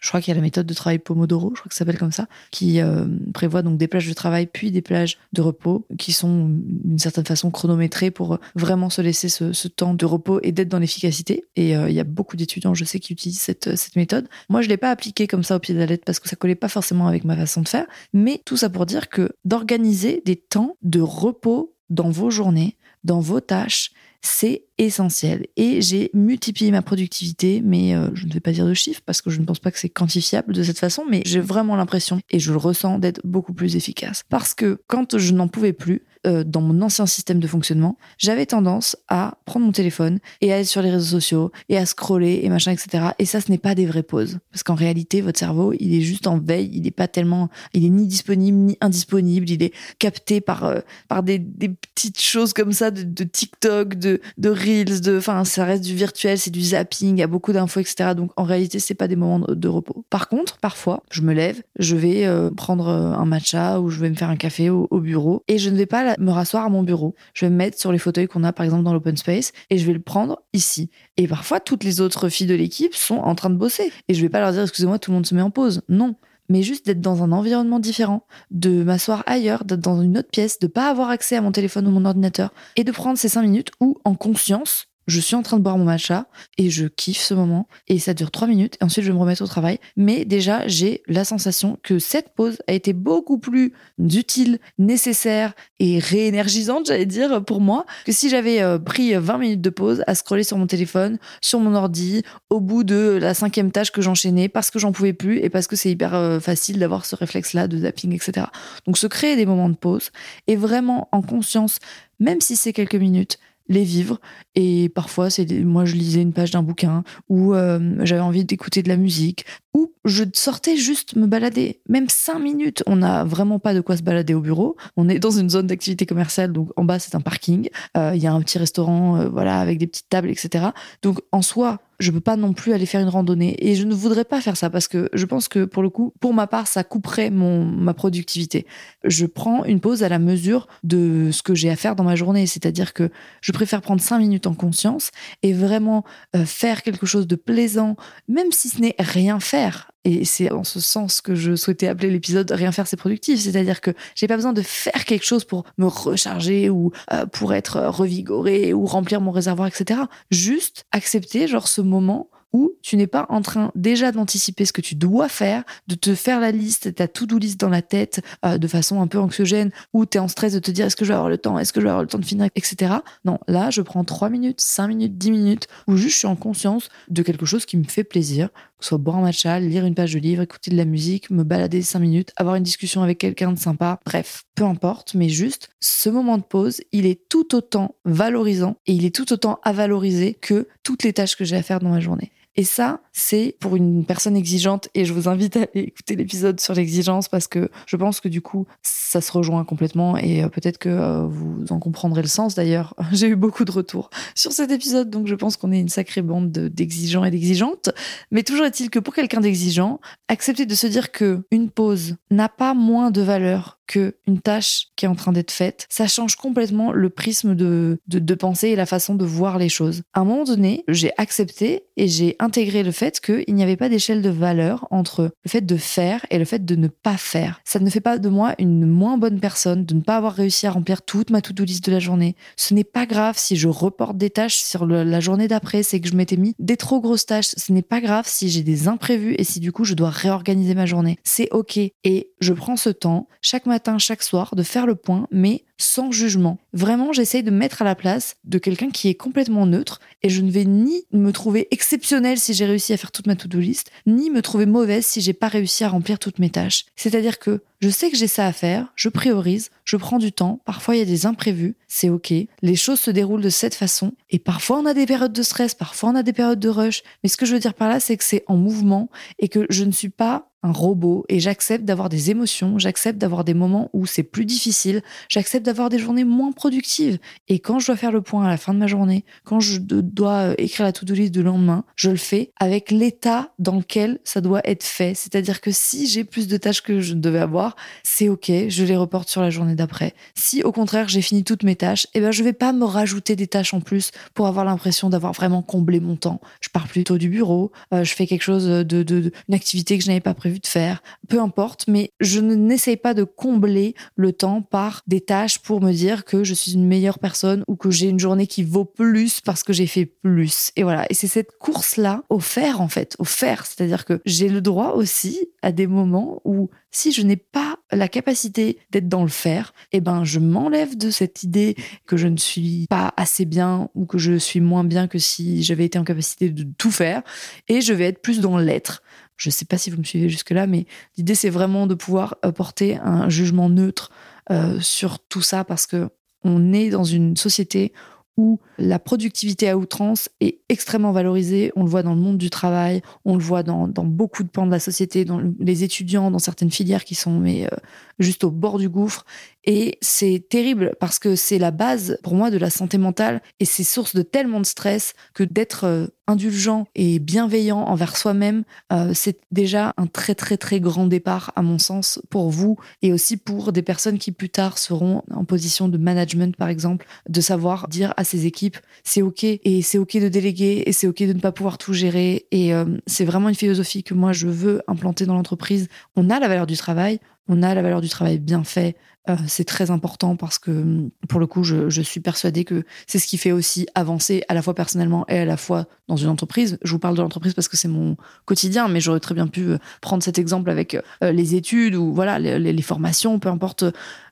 je 0.00 0.08
crois 0.08 0.20
qu'il 0.20 0.32
y 0.32 0.34
a 0.34 0.34
la 0.34 0.42
méthode 0.42 0.66
de 0.66 0.74
travail 0.74 0.98
Pomodoro, 0.98 1.52
je 1.54 1.60
crois 1.60 1.68
que 1.68 1.74
ça 1.74 1.80
s'appelle 1.80 1.98
comme 1.98 2.12
ça, 2.12 2.26
qui 2.50 2.80
euh, 2.80 3.04
prévoit 3.32 3.62
donc 3.62 3.78
des 3.78 3.86
plages 3.86 4.08
de 4.08 4.14
travail 4.14 4.46
puis 4.46 4.70
des 4.70 4.82
plages 4.82 5.18
de 5.32 5.42
repos 5.42 5.86
qui 5.98 6.12
sont 6.12 6.48
d'une 6.48 6.98
certaine 6.98 7.26
façon 7.26 7.50
chronométrées 7.50 8.10
pour 8.10 8.38
vraiment 8.54 8.90
se 8.90 9.02
laisser 9.02 9.28
ce, 9.28 9.68
temps 9.68 9.94
de 9.94 10.04
repos 10.04 10.40
et 10.42 10.52
d'être 10.52 10.68
dans 10.68 10.78
l'efficacité. 10.78 11.44
Et 11.54 11.76
euh, 11.76 11.88
il 11.88 11.94
y 11.94 12.00
a 12.00 12.04
beaucoup 12.04 12.36
d'étudiants, 12.36 12.74
je 12.74 12.84
sais, 12.84 12.98
qui 12.98 13.12
utilisent 13.12 13.40
cette, 13.40 13.76
cette 13.76 13.94
méthode. 13.94 14.26
Moi, 14.48 14.62
je 14.62 14.68
l'ai 14.68 14.76
pas 14.76 14.90
appliquée 14.90 15.26
comme 15.26 15.44
ça 15.44 15.56
au 15.56 15.58
pied 15.58 15.74
de 15.74 15.78
la 15.78 15.86
lettre 15.86 16.04
parce 16.04 16.18
que 16.18 16.28
ça 16.28 16.36
collait 16.36 16.54
pas 16.54 16.68
forcément 16.68 17.06
avec 17.06 17.24
ma 17.24 17.36
façon 17.36 17.62
de 17.62 17.68
faire. 17.68 17.86
Mais 18.12 18.40
tout 18.44 18.56
ça 18.56 18.70
pour 18.70 18.86
dire 18.86 19.08
que 19.08 19.30
d'organiser 19.44 20.22
des 20.24 20.36
temps 20.36 20.76
de 20.82 21.00
repos 21.00 21.74
dans 21.90 22.10
vos 22.10 22.30
journées, 22.30 22.76
dans 23.04 23.20
vos 23.20 23.40
tâches, 23.40 23.90
c'est 24.22 24.64
essentiel. 24.78 25.46
Et 25.56 25.80
j'ai 25.80 26.10
multiplié 26.14 26.70
ma 26.70 26.82
productivité, 26.82 27.62
mais 27.64 27.94
euh, 27.94 28.08
je 28.14 28.26
ne 28.26 28.32
vais 28.32 28.40
pas 28.40 28.52
dire 28.52 28.66
de 28.66 28.74
chiffres 28.74 29.00
parce 29.04 29.22
que 29.22 29.30
je 29.30 29.40
ne 29.40 29.44
pense 29.44 29.58
pas 29.58 29.70
que 29.70 29.78
c'est 29.78 29.88
quantifiable 29.88 30.52
de 30.52 30.62
cette 30.62 30.78
façon, 30.78 31.04
mais 31.08 31.22
j'ai 31.24 31.40
vraiment 31.40 31.76
l'impression, 31.76 32.20
et 32.30 32.38
je 32.38 32.52
le 32.52 32.58
ressens, 32.58 32.98
d'être 32.98 33.20
beaucoup 33.24 33.52
plus 33.52 33.76
efficace. 33.76 34.22
Parce 34.28 34.54
que 34.54 34.80
quand 34.86 35.18
je 35.18 35.32
n'en 35.32 35.48
pouvais 35.48 35.72
plus, 35.72 36.02
euh, 36.26 36.44
dans 36.44 36.60
mon 36.60 36.82
ancien 36.82 37.06
système 37.06 37.40
de 37.40 37.46
fonctionnement, 37.46 37.96
j'avais 38.18 38.44
tendance 38.44 38.94
à 39.08 39.38
prendre 39.46 39.64
mon 39.64 39.72
téléphone 39.72 40.18
et 40.42 40.52
à 40.52 40.56
aller 40.56 40.64
sur 40.64 40.82
les 40.82 40.90
réseaux 40.90 41.18
sociaux 41.18 41.50
et 41.70 41.78
à 41.78 41.86
scroller 41.86 42.40
et 42.42 42.50
machin, 42.50 42.72
etc. 42.72 43.12
Et 43.18 43.24
ça, 43.24 43.40
ce 43.40 43.50
n'est 43.50 43.56
pas 43.56 43.74
des 43.74 43.86
vraies 43.86 44.02
pauses. 44.02 44.38
Parce 44.50 44.62
qu'en 44.62 44.74
réalité, 44.74 45.22
votre 45.22 45.38
cerveau, 45.38 45.72
il 45.80 45.94
est 45.94 46.02
juste 46.02 46.26
en 46.26 46.38
veille, 46.38 46.68
il 46.74 46.82
n'est 46.82 46.90
pas 46.90 47.08
tellement, 47.08 47.48
il 47.72 47.86
est 47.86 47.88
ni 47.88 48.06
disponible 48.06 48.58
ni 48.58 48.76
indisponible, 48.82 49.48
il 49.48 49.62
est 49.62 49.72
capté 49.98 50.42
par, 50.42 50.64
euh, 50.64 50.80
par 51.08 51.22
des, 51.22 51.38
petites 51.38 52.20
choses 52.20 52.52
comme 52.52 52.72
ça 52.72 52.90
de, 52.90 53.24
TikTok, 53.24 53.94
de, 53.94 54.20
de 54.36 54.50
Reels, 54.50 55.00
de, 55.00 55.16
enfin, 55.16 55.44
ça 55.46 55.64
reste 55.64 55.84
du 55.84 55.94
virtuel, 55.94 56.38
c'est 56.38 56.50
du 56.50 56.60
zapping, 56.60 57.16
il 57.16 57.20
y 57.20 57.22
a 57.22 57.28
beaucoup 57.28 57.52
d'infos, 57.52 57.80
etc. 57.80 58.10
Donc 58.14 58.30
en 58.36 58.44
réalité, 58.44 58.78
c'est 58.78 58.94
pas 58.94 59.08
des 59.08 59.16
moments 59.16 59.46
de, 59.48 59.68
repos. 59.68 60.04
Par 60.10 60.28
contre, 60.28 60.58
parfois, 60.58 61.02
je 61.10 61.22
me 61.22 61.32
lève, 61.32 61.62
je 61.78 61.96
vais 61.96 62.26
euh, 62.26 62.50
prendre 62.50 62.88
un 62.88 63.24
matcha 63.24 63.80
ou 63.80 63.88
je 63.88 64.00
vais 64.00 64.10
me 64.10 64.16
faire 64.16 64.28
un 64.28 64.36
café 64.36 64.68
au, 64.68 64.86
au 64.90 65.00
bureau 65.00 65.44
et 65.48 65.56
je 65.56 65.70
ne 65.70 65.76
vais 65.76 65.86
pas 65.86 66.09
me 66.18 66.30
rasseoir 66.30 66.64
à 66.64 66.68
mon 66.68 66.82
bureau. 66.82 67.14
Je 67.34 67.46
vais 67.46 67.50
me 67.50 67.56
mettre 67.56 67.78
sur 67.78 67.92
les 67.92 67.98
fauteuils 67.98 68.28
qu'on 68.28 68.44
a 68.44 68.52
par 68.52 68.64
exemple 68.64 68.84
dans 68.84 68.92
l'open 68.92 69.16
space 69.16 69.52
et 69.70 69.78
je 69.78 69.86
vais 69.86 69.92
le 69.92 70.00
prendre 70.00 70.42
ici. 70.52 70.90
Et 71.16 71.28
parfois, 71.28 71.60
toutes 71.60 71.84
les 71.84 72.00
autres 72.00 72.28
filles 72.28 72.46
de 72.46 72.54
l'équipe 72.54 72.94
sont 72.94 73.16
en 73.16 73.34
train 73.34 73.50
de 73.50 73.56
bosser. 73.56 73.92
Et 74.08 74.14
je 74.14 74.20
vais 74.20 74.28
pas 74.28 74.40
leur 74.40 74.52
dire, 74.52 74.62
excusez-moi, 74.62 74.98
tout 74.98 75.10
le 75.10 75.16
monde 75.16 75.26
se 75.26 75.34
met 75.34 75.42
en 75.42 75.50
pause. 75.50 75.82
Non 75.88 76.16
mais 76.50 76.62
juste 76.62 76.84
d'être 76.84 77.00
dans 77.00 77.22
un 77.22 77.32
environnement 77.32 77.78
différent, 77.78 78.26
de 78.50 78.82
m'asseoir 78.82 79.22
ailleurs, 79.26 79.64
d'être 79.64 79.80
dans 79.80 80.02
une 80.02 80.18
autre 80.18 80.28
pièce, 80.30 80.58
de 80.58 80.66
pas 80.66 80.90
avoir 80.90 81.08
accès 81.08 81.36
à 81.36 81.40
mon 81.40 81.52
téléphone 81.52 81.86
ou 81.86 81.92
mon 81.92 82.04
ordinateur, 82.04 82.52
et 82.74 82.82
de 82.82 82.90
prendre 82.90 83.16
ces 83.16 83.28
cinq 83.28 83.42
minutes 83.42 83.70
où, 83.80 83.98
en 84.04 84.16
conscience, 84.16 84.89
je 85.06 85.20
suis 85.20 85.34
en 85.34 85.42
train 85.42 85.56
de 85.58 85.62
boire 85.62 85.76
mon 85.76 85.84
matcha 85.84 86.26
et 86.58 86.70
je 86.70 86.86
kiffe 86.86 87.20
ce 87.20 87.34
moment 87.34 87.66
et 87.88 87.98
ça 87.98 88.14
dure 88.14 88.30
trois 88.30 88.46
minutes 88.46 88.76
et 88.80 88.84
ensuite 88.84 89.04
je 89.04 89.10
vais 89.10 89.14
me 89.14 89.20
remettre 89.20 89.42
au 89.42 89.46
travail. 89.46 89.78
Mais 89.96 90.24
déjà, 90.24 90.66
j'ai 90.68 91.02
la 91.08 91.24
sensation 91.24 91.78
que 91.82 91.98
cette 91.98 92.34
pause 92.34 92.58
a 92.68 92.72
été 92.72 92.92
beaucoup 92.92 93.38
plus 93.38 93.72
utile, 93.98 94.58
nécessaire 94.78 95.52
et 95.78 95.98
réénergisante, 95.98 96.86
j'allais 96.86 97.06
dire, 97.06 97.44
pour 97.44 97.60
moi, 97.60 97.86
que 98.04 98.12
si 98.12 98.28
j'avais 98.28 98.62
euh, 98.62 98.78
pris 98.78 99.14
20 99.14 99.38
minutes 99.38 99.60
de 99.60 99.70
pause 99.70 100.04
à 100.06 100.14
scroller 100.14 100.44
sur 100.44 100.58
mon 100.58 100.66
téléphone, 100.66 101.18
sur 101.40 101.58
mon 101.60 101.74
ordi, 101.74 102.22
au 102.48 102.60
bout 102.60 102.84
de 102.84 103.18
la 103.20 103.34
cinquième 103.34 103.72
tâche 103.72 103.90
que 103.90 104.02
j'enchaînais 104.02 104.48
parce 104.48 104.70
que 104.70 104.78
j'en 104.78 104.92
pouvais 104.92 105.12
plus 105.12 105.38
et 105.38 105.50
parce 105.50 105.66
que 105.66 105.76
c'est 105.76 105.90
hyper 105.90 106.14
euh, 106.14 106.40
facile 106.40 106.78
d'avoir 106.78 107.04
ce 107.04 107.16
réflexe-là 107.16 107.68
de 107.68 107.78
zapping, 107.78 108.14
etc. 108.14 108.46
Donc 108.86 108.98
se 108.98 109.06
créer 109.06 109.36
des 109.36 109.46
moments 109.46 109.68
de 109.68 109.76
pause 109.76 110.10
et 110.46 110.56
vraiment 110.56 111.08
en 111.12 111.22
conscience, 111.22 111.78
même 112.18 112.40
si 112.40 112.56
c'est 112.56 112.72
quelques 112.72 112.94
minutes, 112.94 113.38
les 113.70 113.84
vivre. 113.84 114.20
Et 114.54 114.90
parfois, 114.90 115.30
c'est 115.30 115.50
moi, 115.64 115.86
je 115.86 115.94
lisais 115.94 116.20
une 116.20 116.34
page 116.34 116.50
d'un 116.50 116.62
bouquin 116.62 117.02
ou 117.28 117.54
euh, 117.54 117.78
j'avais 118.00 118.20
envie 118.20 118.44
d'écouter 118.44 118.82
de 118.82 118.88
la 118.88 118.96
musique 118.96 119.46
ou 119.74 119.92
je 120.04 120.24
sortais 120.34 120.76
juste 120.76 121.16
me 121.16 121.26
balader. 121.26 121.80
Même 121.88 122.08
cinq 122.08 122.38
minutes, 122.38 122.82
on 122.86 122.96
n'a 122.96 123.24
vraiment 123.24 123.58
pas 123.58 123.74
de 123.74 123.80
quoi 123.80 123.96
se 123.96 124.02
balader 124.02 124.34
au 124.34 124.40
bureau. 124.40 124.76
On 124.96 125.08
est 125.08 125.18
dans 125.18 125.30
une 125.30 125.50
zone 125.50 125.66
d'activité 125.66 126.06
commerciale, 126.06 126.52
donc 126.52 126.70
en 126.76 126.84
bas, 126.84 126.98
c'est 126.98 127.14
un 127.14 127.20
parking. 127.20 127.68
Euh, 127.96 128.12
il 128.14 128.22
y 128.22 128.26
a 128.26 128.32
un 128.32 128.40
petit 128.40 128.58
restaurant, 128.58 129.16
euh, 129.16 129.28
voilà, 129.28 129.60
avec 129.60 129.78
des 129.78 129.86
petites 129.86 130.08
tables, 130.08 130.30
etc. 130.30 130.68
Donc 131.02 131.20
en 131.32 131.42
soi, 131.42 131.80
je 132.00 132.10
peux 132.10 132.20
pas 132.20 132.36
non 132.36 132.54
plus 132.54 132.72
aller 132.72 132.86
faire 132.86 133.02
une 133.02 133.08
randonnée 133.08 133.56
et 133.58 133.74
je 133.74 133.84
ne 133.84 133.94
voudrais 133.94 134.24
pas 134.24 134.40
faire 134.40 134.56
ça 134.56 134.70
parce 134.70 134.88
que 134.88 135.10
je 135.12 135.26
pense 135.26 135.48
que 135.48 135.64
pour 135.66 135.82
le 135.82 135.90
coup, 135.90 136.14
pour 136.18 136.32
ma 136.32 136.46
part, 136.46 136.66
ça 136.66 136.82
couperait 136.82 137.30
mon 137.30 137.64
ma 137.64 137.94
productivité. 137.94 138.66
Je 139.04 139.26
prends 139.26 139.64
une 139.64 139.80
pause 139.80 140.02
à 140.02 140.08
la 140.08 140.18
mesure 140.18 140.66
de 140.82 141.28
ce 141.30 141.42
que 141.42 141.54
j'ai 141.54 141.70
à 141.70 141.76
faire 141.76 141.94
dans 141.96 142.04
ma 142.04 142.16
journée, 142.16 142.46
c'est-à-dire 142.46 142.94
que 142.94 143.10
je 143.42 143.52
préfère 143.52 143.82
prendre 143.82 144.00
cinq 144.00 144.18
minutes 144.18 144.46
en 144.46 144.54
conscience 144.54 145.10
et 145.42 145.52
vraiment 145.52 146.04
euh, 146.34 146.46
faire 146.46 146.82
quelque 146.82 147.06
chose 147.06 147.26
de 147.26 147.36
plaisant, 147.36 147.96
même 148.28 148.50
si 148.50 148.70
ce 148.70 148.80
n'est 148.80 148.96
rien 148.98 149.38
faire. 149.38 149.59
Et 150.04 150.24
c'est 150.24 150.50
en 150.50 150.64
ce 150.64 150.80
sens 150.80 151.20
que 151.20 151.34
je 151.34 151.54
souhaitais 151.54 151.86
appeler 151.86 152.10
l'épisode 152.10 152.50
Rien 152.50 152.72
faire, 152.72 152.86
c'est 152.86 152.96
productif. 152.96 153.40
C'est-à-dire 153.40 153.80
que 153.80 153.90
j'ai 154.14 154.26
pas 154.26 154.36
besoin 154.36 154.52
de 154.52 154.62
faire 154.62 155.04
quelque 155.04 155.24
chose 155.24 155.44
pour 155.44 155.64
me 155.76 155.86
recharger 155.86 156.70
ou 156.70 156.92
euh, 157.12 157.26
pour 157.26 157.52
être 157.52 157.80
revigoré 157.80 158.72
ou 158.72 158.86
remplir 158.86 159.20
mon 159.20 159.30
réservoir, 159.30 159.68
etc. 159.68 160.00
Juste 160.30 160.86
accepter, 160.92 161.46
genre, 161.48 161.68
ce 161.68 161.82
moment 161.82 162.30
où 162.52 162.72
tu 162.82 162.96
n'es 162.96 163.06
pas 163.06 163.26
en 163.28 163.42
train 163.42 163.70
déjà 163.74 164.12
d'anticiper 164.12 164.64
ce 164.64 164.72
que 164.72 164.80
tu 164.80 164.94
dois 164.94 165.28
faire, 165.28 165.64
de 165.86 165.94
te 165.94 166.14
faire 166.14 166.40
la 166.40 166.50
liste, 166.50 166.94
ta 166.94 167.08
to-do 167.08 167.38
list 167.38 167.60
dans 167.60 167.68
la 167.68 167.82
tête 167.82 168.20
euh, 168.44 168.58
de 168.58 168.68
façon 168.68 169.00
un 169.00 169.06
peu 169.06 169.18
anxiogène, 169.18 169.70
où 169.92 170.06
tu 170.06 170.18
es 170.18 170.20
en 170.20 170.28
stress 170.28 170.52
de 170.52 170.58
te 170.58 170.70
dire 170.70 170.86
est-ce 170.86 170.96
que 170.96 171.04
je 171.04 171.10
vais 171.10 171.16
avoir 171.16 171.30
le 171.30 171.38
temps, 171.38 171.58
est-ce 171.58 171.72
que 171.72 171.80
je 171.80 171.84
vais 171.84 171.90
avoir 171.90 172.02
le 172.02 172.08
temps 172.08 172.18
de 172.18 172.24
finir, 172.24 172.48
etc. 172.56 172.94
Non, 173.24 173.38
là, 173.48 173.70
je 173.70 173.82
prends 173.82 174.04
3 174.04 174.30
minutes, 174.30 174.60
5 174.60 174.88
minutes, 174.88 175.18
10 175.18 175.30
minutes, 175.30 175.66
où 175.86 175.96
juste 175.96 176.14
je 176.14 176.18
suis 176.18 176.28
en 176.28 176.36
conscience 176.36 176.88
de 177.08 177.22
quelque 177.22 177.46
chose 177.46 177.66
qui 177.66 177.76
me 177.76 177.84
fait 177.84 178.04
plaisir, 178.04 178.48
que 178.78 178.84
ce 178.84 178.88
soit 178.90 178.98
boire 178.98 179.18
un 179.18 179.22
matcha, 179.22 179.60
lire 179.60 179.84
une 179.84 179.94
page 179.94 180.14
de 180.14 180.18
livre, 180.18 180.42
écouter 180.42 180.70
de 180.70 180.76
la 180.76 180.84
musique, 180.84 181.30
me 181.30 181.44
balader 181.44 181.82
5 181.82 181.98
minutes, 181.98 182.32
avoir 182.36 182.56
une 182.56 182.62
discussion 182.62 183.02
avec 183.02 183.18
quelqu'un 183.18 183.52
de 183.52 183.58
sympa, 183.58 184.00
bref, 184.04 184.44
peu 184.54 184.64
importe, 184.64 185.14
mais 185.14 185.28
juste 185.28 185.68
ce 185.80 186.08
moment 186.08 186.38
de 186.38 186.42
pause, 186.42 186.80
il 186.92 187.06
est 187.06 187.28
tout 187.28 187.54
autant 187.54 187.94
valorisant 188.04 188.76
et 188.86 188.92
il 188.92 189.04
est 189.04 189.14
tout 189.14 189.32
autant 189.32 189.60
à 189.62 189.72
valoriser 189.72 190.34
que 190.34 190.68
toutes 190.82 191.02
les 191.02 191.12
tâches 191.12 191.36
que 191.36 191.44
j'ai 191.44 191.56
à 191.56 191.62
faire 191.62 191.80
dans 191.80 191.90
ma 191.90 192.00
journée. 192.00 192.32
Et 192.56 192.64
ça, 192.64 193.00
c'est 193.12 193.56
pour 193.60 193.76
une 193.76 194.04
personne 194.04 194.36
exigeante. 194.36 194.88
Et 194.94 195.04
je 195.04 195.12
vous 195.12 195.28
invite 195.28 195.56
à 195.56 195.66
écouter 195.74 196.16
l'épisode 196.16 196.60
sur 196.60 196.74
l'exigence 196.74 197.28
parce 197.28 197.46
que 197.46 197.70
je 197.86 197.96
pense 197.96 198.20
que 198.20 198.28
du 198.28 198.42
coup, 198.42 198.66
ça 198.82 199.20
se 199.20 199.32
rejoint 199.32 199.64
complètement 199.64 200.16
et 200.16 200.42
euh, 200.42 200.48
peut-être 200.48 200.78
que 200.78 200.88
euh, 200.88 201.26
vous 201.26 201.64
en 201.70 201.78
comprendrez 201.78 202.22
le 202.22 202.28
sens. 202.28 202.54
D'ailleurs, 202.54 202.94
j'ai 203.12 203.28
eu 203.28 203.36
beaucoup 203.36 203.64
de 203.64 203.72
retours 203.72 204.10
sur 204.34 204.52
cet 204.52 204.70
épisode, 204.70 205.10
donc 205.10 205.26
je 205.26 205.34
pense 205.34 205.56
qu'on 205.56 205.72
est 205.72 205.80
une 205.80 205.88
sacrée 205.88 206.22
bande 206.22 206.50
d'exigeants 206.50 207.24
et 207.24 207.30
d'exigeantes. 207.30 207.90
Mais 208.30 208.42
toujours 208.42 208.66
est-il 208.66 208.90
que 208.90 208.98
pour 208.98 209.14
quelqu'un 209.14 209.40
d'exigeant, 209.40 210.00
accepter 210.28 210.66
de 210.66 210.74
se 210.74 210.86
dire 210.86 211.12
que 211.12 211.44
une 211.50 211.70
pause 211.70 212.16
n'a 212.30 212.48
pas 212.48 212.74
moins 212.74 213.10
de 213.10 213.22
valeur 213.22 213.79
qu'une 213.90 214.40
tâche 214.40 214.86
qui 214.94 215.04
est 215.04 215.08
en 215.08 215.16
train 215.16 215.32
d'être 215.32 215.50
faite, 215.50 215.86
ça 215.90 216.06
change 216.06 216.36
complètement 216.36 216.92
le 216.92 217.10
prisme 217.10 217.56
de, 217.56 217.98
de, 218.06 218.20
de 218.20 218.34
penser 218.34 218.68
et 218.68 218.76
la 218.76 218.86
façon 218.86 219.16
de 219.16 219.24
voir 219.24 219.58
les 219.58 219.68
choses. 219.68 220.02
À 220.12 220.20
un 220.20 220.24
moment 220.24 220.44
donné, 220.44 220.84
j'ai 220.86 221.10
accepté 221.18 221.86
et 221.96 222.06
j'ai 222.06 222.36
intégré 222.38 222.84
le 222.84 222.92
fait 222.92 223.18
qu'il 223.20 223.52
n'y 223.52 223.64
avait 223.64 223.76
pas 223.76 223.88
d'échelle 223.88 224.22
de 224.22 224.30
valeur 224.30 224.86
entre 224.92 225.32
le 225.44 225.50
fait 225.50 225.60
de 225.62 225.76
faire 225.76 226.24
et 226.30 226.38
le 226.38 226.44
fait 226.44 226.64
de 226.64 226.76
ne 226.76 226.86
pas 226.86 227.16
faire. 227.16 227.60
Ça 227.64 227.80
ne 227.80 227.90
fait 227.90 228.00
pas 228.00 228.18
de 228.18 228.28
moi 228.28 228.54
une 228.60 228.86
moins 228.86 229.18
bonne 229.18 229.40
personne 229.40 229.84
de 229.84 229.94
ne 229.94 230.02
pas 230.02 230.16
avoir 230.16 230.34
réussi 230.34 230.68
à 230.68 230.70
remplir 230.70 231.02
toute 231.02 231.30
ma 231.30 231.42
to-do 231.42 231.64
list 231.64 231.84
de 231.84 231.90
la 231.90 231.98
journée. 231.98 232.36
Ce 232.56 232.74
n'est 232.74 232.84
pas 232.84 233.06
grave 233.06 233.38
si 233.38 233.56
je 233.56 233.66
reporte 233.66 234.16
des 234.16 234.30
tâches 234.30 234.62
sur 234.62 234.86
la 234.86 235.20
journée 235.20 235.48
d'après, 235.48 235.82
c'est 235.82 236.00
que 236.00 236.08
je 236.08 236.14
m'étais 236.14 236.36
mis 236.36 236.54
des 236.60 236.76
trop 236.76 237.00
grosses 237.00 237.26
tâches. 237.26 237.50
Ce 237.56 237.72
n'est 237.72 237.82
pas 237.82 238.00
grave 238.00 238.26
si 238.28 238.50
j'ai 238.50 238.62
des 238.62 238.86
imprévus 238.86 239.34
et 239.36 239.44
si 239.44 239.58
du 239.58 239.72
coup 239.72 239.84
je 239.84 239.94
dois 239.94 240.10
réorganiser 240.10 240.74
ma 240.74 240.86
journée. 240.86 241.18
C'est 241.24 241.48
ok. 241.50 241.78
Et 242.04 242.30
je 242.40 242.52
prends 242.52 242.76
ce 242.76 242.90
temps 242.90 243.26
chaque 243.42 243.66
matin 243.66 243.79
chaque 243.98 244.22
soir, 244.22 244.54
de 244.54 244.62
faire 244.62 244.86
le 244.86 244.94
point, 244.94 245.26
mais 245.30 245.64
sans 245.78 246.12
jugement. 246.12 246.58
Vraiment, 246.72 247.12
j'essaye 247.12 247.42
de 247.42 247.50
mettre 247.50 247.82
à 247.82 247.84
la 247.84 247.94
place 247.94 248.36
de 248.44 248.58
quelqu'un 248.58 248.90
qui 248.90 249.08
est 249.08 249.14
complètement 249.14 249.66
neutre 249.66 250.00
et 250.22 250.28
je 250.28 250.42
ne 250.42 250.50
vais 250.50 250.64
ni 250.64 251.04
me 251.12 251.32
trouver 251.32 251.68
exceptionnelle 251.70 252.38
si 252.38 252.54
j'ai 252.54 252.66
réussi 252.66 252.92
à 252.92 252.96
faire 252.96 253.12
toute 253.12 253.26
ma 253.26 253.36
to-do 253.36 253.58
list, 253.58 253.90
ni 254.06 254.30
me 254.30 254.42
trouver 254.42 254.66
mauvaise 254.66 255.06
si 255.06 255.20
j'ai 255.20 255.32
pas 255.32 255.48
réussi 255.48 255.84
à 255.84 255.88
remplir 255.88 256.18
toutes 256.18 256.38
mes 256.38 256.50
tâches. 256.50 256.84
C'est-à-dire 256.96 257.38
que 257.38 257.62
je 257.80 257.88
sais 257.88 258.10
que 258.10 258.16
j'ai 258.16 258.26
ça 258.26 258.46
à 258.46 258.52
faire, 258.52 258.92
je 258.94 259.08
priorise, 259.08 259.70
je 259.84 259.96
prends 259.96 260.18
du 260.18 260.32
temps, 260.32 260.60
parfois 260.66 260.96
il 260.96 260.98
y 260.98 261.02
a 261.02 261.06
des 261.06 261.24
imprévus, 261.24 261.76
c'est 261.88 262.10
ok, 262.10 262.32
les 262.60 262.76
choses 262.76 263.00
se 263.00 263.10
déroulent 263.10 263.40
de 263.40 263.48
cette 263.48 263.74
façon, 263.74 264.12
et 264.28 264.38
parfois 264.38 264.78
on 264.78 264.86
a 264.86 264.92
des 264.92 265.06
périodes 265.06 265.32
de 265.32 265.42
stress, 265.42 265.74
parfois 265.74 266.10
on 266.10 266.14
a 266.14 266.22
des 266.22 266.34
périodes 266.34 266.60
de 266.60 266.68
rush, 266.68 267.02
mais 267.22 267.30
ce 267.30 267.38
que 267.38 267.46
je 267.46 267.54
veux 267.54 267.58
dire 267.58 267.72
par 267.72 267.88
là, 267.88 267.98
c'est 267.98 268.18
que 268.18 268.24
c'est 268.24 268.44
en 268.48 268.56
mouvement 268.56 269.08
et 269.38 269.48
que 269.48 269.66
je 269.70 269.84
ne 269.84 269.92
suis 269.92 270.10
pas 270.10 270.49
un 270.62 270.72
robot 270.72 271.24
et 271.28 271.40
j'accepte 271.40 271.84
d'avoir 271.84 272.08
des 272.08 272.30
émotions, 272.30 272.78
j'accepte 272.78 273.18
d'avoir 273.18 273.44
des 273.44 273.54
moments 273.54 273.90
où 273.92 274.06
c'est 274.06 274.22
plus 274.22 274.44
difficile, 274.44 275.02
j'accepte 275.28 275.64
d'avoir 275.64 275.88
des 275.88 275.98
journées 275.98 276.24
moins 276.24 276.52
productives. 276.52 277.18
Et 277.48 277.58
quand 277.58 277.78
je 277.78 277.86
dois 277.86 277.96
faire 277.96 278.12
le 278.12 278.20
point 278.20 278.44
à 278.44 278.48
la 278.48 278.56
fin 278.56 278.74
de 278.74 278.78
ma 278.78 278.86
journée, 278.86 279.24
quand 279.44 279.60
je 279.60 279.78
dois 279.78 280.50
euh, 280.50 280.54
écrire 280.58 280.86
la 280.86 280.92
to-do 280.92 281.14
list 281.14 281.32
du 281.32 281.42
lendemain, 281.42 281.84
je 281.96 282.10
le 282.10 282.16
fais 282.16 282.52
avec 282.58 282.90
l'état 282.90 283.52
dans 283.58 283.76
lequel 283.76 284.18
ça 284.24 284.40
doit 284.40 284.60
être 284.64 284.84
fait. 284.84 285.14
C'est-à-dire 285.14 285.60
que 285.60 285.70
si 285.70 286.06
j'ai 286.06 286.24
plus 286.24 286.46
de 286.46 286.56
tâches 286.56 286.82
que 286.82 287.00
je 287.00 287.14
devais 287.14 287.38
avoir, 287.38 287.76
c'est 288.02 288.28
ok, 288.28 288.50
je 288.68 288.84
les 288.84 288.96
reporte 288.96 289.28
sur 289.28 289.40
la 289.40 289.50
journée 289.50 289.74
d'après. 289.74 290.14
Si 290.34 290.62
au 290.62 290.72
contraire 290.72 291.08
j'ai 291.08 291.22
fini 291.22 291.44
toutes 291.44 291.62
mes 291.62 291.76
tâches, 291.76 292.06
eh 292.14 292.20
ben 292.20 292.30
je 292.30 292.42
vais 292.42 292.52
pas 292.52 292.72
me 292.72 292.84
rajouter 292.84 293.36
des 293.36 293.46
tâches 293.46 293.74
en 293.74 293.80
plus 293.80 294.10
pour 294.34 294.46
avoir 294.46 294.64
l'impression 294.64 295.08
d'avoir 295.08 295.32
vraiment 295.32 295.62
comblé 295.62 296.00
mon 296.00 296.16
temps. 296.16 296.40
Je 296.60 296.68
pars 296.68 296.86
plutôt 296.86 297.18
du 297.18 297.28
bureau, 297.28 297.72
euh, 297.94 298.04
je 298.04 298.14
fais 298.14 298.26
quelque 298.26 298.42
chose 298.42 298.66
de, 298.66 299.02
de, 299.02 299.32
activité 299.52 299.98
que 299.98 300.04
je 300.04 300.08
n'avais 300.08 300.20
pas 300.20 300.34
de 300.58 300.66
faire, 300.66 301.02
peu 301.28 301.40
importe, 301.40 301.86
mais 301.88 302.10
je 302.20 302.40
n'essaye 302.40 302.96
pas 302.96 303.14
de 303.14 303.24
combler 303.24 303.94
le 304.16 304.32
temps 304.32 304.62
par 304.62 305.02
des 305.06 305.20
tâches 305.20 305.58
pour 305.58 305.80
me 305.80 305.92
dire 305.92 306.24
que 306.24 306.44
je 306.44 306.54
suis 306.54 306.72
une 306.72 306.86
meilleure 306.86 307.18
personne 307.18 307.64
ou 307.68 307.76
que 307.76 307.90
j'ai 307.90 308.08
une 308.08 308.20
journée 308.20 308.46
qui 308.46 308.62
vaut 308.62 308.84
plus 308.84 309.40
parce 309.40 309.62
que 309.62 309.72
j'ai 309.72 309.86
fait 309.86 310.06
plus. 310.06 310.72
Et 310.76 310.82
voilà. 310.82 311.06
Et 311.10 311.14
c'est 311.14 311.26
cette 311.26 311.58
course-là 311.58 312.24
au 312.28 312.40
faire, 312.40 312.80
en 312.80 312.88
fait, 312.88 313.16
au 313.18 313.24
faire. 313.24 313.66
C'est-à-dire 313.66 314.04
que 314.04 314.20
j'ai 314.24 314.48
le 314.48 314.60
droit 314.60 314.92
aussi 314.92 315.48
à 315.62 315.72
des 315.72 315.86
moments 315.86 316.40
où 316.44 316.70
si 316.90 317.12
je 317.12 317.22
n'ai 317.22 317.36
pas 317.36 317.76
la 317.92 318.08
capacité 318.08 318.78
d'être 318.90 319.08
dans 319.08 319.22
le 319.22 319.28
faire, 319.28 319.72
eh 319.92 320.00
ben, 320.00 320.24
je 320.24 320.38
m'enlève 320.38 320.96
de 320.96 321.10
cette 321.10 321.42
idée 321.42 321.76
que 322.06 322.16
je 322.16 322.28
ne 322.28 322.36
suis 322.36 322.86
pas 322.88 323.12
assez 323.16 323.44
bien 323.44 323.88
ou 323.94 324.06
que 324.06 324.18
je 324.18 324.36
suis 324.38 324.60
moins 324.60 324.84
bien 324.84 325.06
que 325.06 325.18
si 325.18 325.62
j'avais 325.62 325.84
été 325.84 325.98
en 325.98 326.04
capacité 326.04 326.50
de 326.50 326.66
tout 326.78 326.90
faire 326.90 327.22
et 327.68 327.80
je 327.80 327.92
vais 327.92 328.06
être 328.06 328.22
plus 328.22 328.40
dans 328.40 328.58
l'être. 328.58 329.02
Je 329.40 329.48
ne 329.48 329.52
sais 329.52 329.64
pas 329.64 329.78
si 329.78 329.88
vous 329.88 329.96
me 329.96 330.04
suivez 330.04 330.28
jusque-là, 330.28 330.66
mais 330.66 330.84
l'idée, 331.16 331.34
c'est 331.34 331.48
vraiment 331.48 331.86
de 331.86 331.94
pouvoir 331.94 332.36
porter 332.54 332.98
un 332.98 333.30
jugement 333.30 333.70
neutre 333.70 334.10
euh, 334.50 334.78
sur 334.80 335.18
tout 335.18 335.40
ça 335.40 335.64
parce 335.64 335.86
que 335.86 336.10
on 336.44 336.74
est 336.74 336.90
dans 336.90 337.04
une 337.04 337.36
société 337.36 337.92
où 338.36 338.60
la 338.78 338.98
productivité 338.98 339.68
à 339.68 339.78
outrance 339.78 340.28
est 340.40 340.58
extrêmement 340.68 341.12
valorisée. 341.12 341.72
On 341.74 341.84
le 341.84 341.90
voit 341.90 342.02
dans 342.02 342.14
le 342.14 342.20
monde 342.20 342.36
du 342.38 342.50
travail, 342.50 343.02
on 343.24 343.36
le 343.36 343.42
voit 343.42 343.62
dans, 343.62 343.86
beaucoup 343.88 344.42
de 344.42 344.48
pans 344.48 344.66
de 344.66 344.70
la 344.70 344.78
société, 344.78 345.24
dans 345.24 345.40
les 345.58 345.84
étudiants, 345.84 346.30
dans 346.30 346.38
certaines 346.38 346.70
filières 346.70 347.04
qui 347.04 347.14
sont 347.14 347.38
mais, 347.38 347.66
euh, 347.66 347.76
juste 348.18 348.44
au 348.44 348.50
bord 348.50 348.78
du 348.78 348.88
gouffre. 348.88 349.24
Et 349.64 349.98
c'est 350.00 350.44
terrible 350.48 350.94
parce 351.00 351.18
que 351.18 351.36
c'est 351.36 351.58
la 351.58 351.70
base 351.70 352.18
pour 352.22 352.34
moi 352.34 352.50
de 352.50 352.56
la 352.56 352.70
santé 352.70 352.96
mentale 352.96 353.42
et 353.58 353.64
c'est 353.64 353.84
source 353.84 354.14
de 354.14 354.22
tellement 354.22 354.60
de 354.60 354.66
stress 354.66 355.12
que 355.34 355.44
d'être 355.44 355.84
euh, 355.84 356.06
indulgent 356.30 356.86
et 356.94 357.18
bienveillant 357.18 357.80
envers 357.80 358.16
soi-même, 358.16 358.64
euh, 358.92 359.12
c'est 359.14 359.38
déjà 359.50 359.92
un 359.96 360.06
très 360.06 360.34
très 360.34 360.56
très 360.56 360.80
grand 360.80 361.06
départ 361.06 361.52
à 361.56 361.62
mon 361.62 361.78
sens 361.78 362.20
pour 362.30 362.50
vous 362.50 362.76
et 363.02 363.12
aussi 363.12 363.36
pour 363.36 363.72
des 363.72 363.82
personnes 363.82 364.18
qui 364.18 364.32
plus 364.32 364.48
tard 364.48 364.78
seront 364.78 365.22
en 365.30 365.44
position 365.44 365.88
de 365.88 365.98
management 365.98 366.56
par 366.56 366.68
exemple, 366.68 367.06
de 367.28 367.40
savoir 367.40 367.88
dire 367.88 368.14
à 368.16 368.24
ses 368.24 368.46
équipes 368.46 368.78
c'est 369.04 369.22
ok 369.22 369.44
et 369.44 369.82
c'est 369.82 369.98
ok 369.98 370.16
de 370.16 370.28
déléguer 370.28 370.84
et 370.86 370.92
c'est 370.92 371.06
ok 371.06 371.18
de 371.20 371.32
ne 371.32 371.40
pas 371.40 371.52
pouvoir 371.52 371.78
tout 371.78 371.92
gérer 371.92 372.46
et 372.50 372.72
euh, 372.72 372.84
c'est 373.06 373.24
vraiment 373.24 373.48
une 373.48 373.54
philosophie 373.54 374.02
que 374.02 374.14
moi 374.14 374.32
je 374.32 374.46
veux 374.46 374.82
implanter 374.86 375.26
dans 375.26 375.34
l'entreprise. 375.34 375.88
On 376.16 376.30
a 376.30 376.38
la 376.38 376.48
valeur 376.48 376.66
du 376.66 376.76
travail, 376.76 377.18
on 377.50 377.62
a 377.64 377.74
la 377.74 377.82
valeur 377.82 378.00
du 378.00 378.08
travail 378.08 378.38
bien 378.38 378.62
fait. 378.62 378.96
Euh, 379.28 379.36
c'est 379.48 379.64
très 379.64 379.90
important 379.90 380.36
parce 380.36 380.58
que, 380.58 381.10
pour 381.28 381.40
le 381.40 381.46
coup, 381.46 381.64
je, 381.64 382.00
suis 382.00 382.20
persuadée 382.20 382.64
que 382.64 382.84
c'est 383.06 383.18
ce 383.18 383.26
qui 383.26 383.36
fait 383.38 383.52
aussi 383.52 383.86
avancer 383.94 384.42
à 384.48 384.54
la 384.54 384.62
fois 384.62 384.72
personnellement 384.72 385.26
et 385.28 385.40
à 385.40 385.44
la 385.44 385.56
fois 385.56 385.86
dans 386.06 386.16
une 386.16 386.28
entreprise. 386.28 386.78
Je 386.82 386.92
vous 386.92 387.00
parle 387.00 387.16
de 387.16 387.22
l'entreprise 387.22 387.52
parce 387.52 387.68
que 387.68 387.76
c'est 387.76 387.88
mon 387.88 388.16
quotidien, 388.44 388.86
mais 388.88 389.00
j'aurais 389.00 389.20
très 389.20 389.34
bien 389.34 389.48
pu 389.48 389.62
euh, 389.62 389.78
prendre 390.00 390.22
cet 390.22 390.38
exemple 390.38 390.70
avec 390.70 390.94
euh, 390.94 391.32
les 391.32 391.56
études 391.56 391.96
ou 391.96 392.14
voilà 392.14 392.38
les, 392.38 392.82
formations, 392.82 393.38
peu 393.40 393.48
importe 393.48 393.84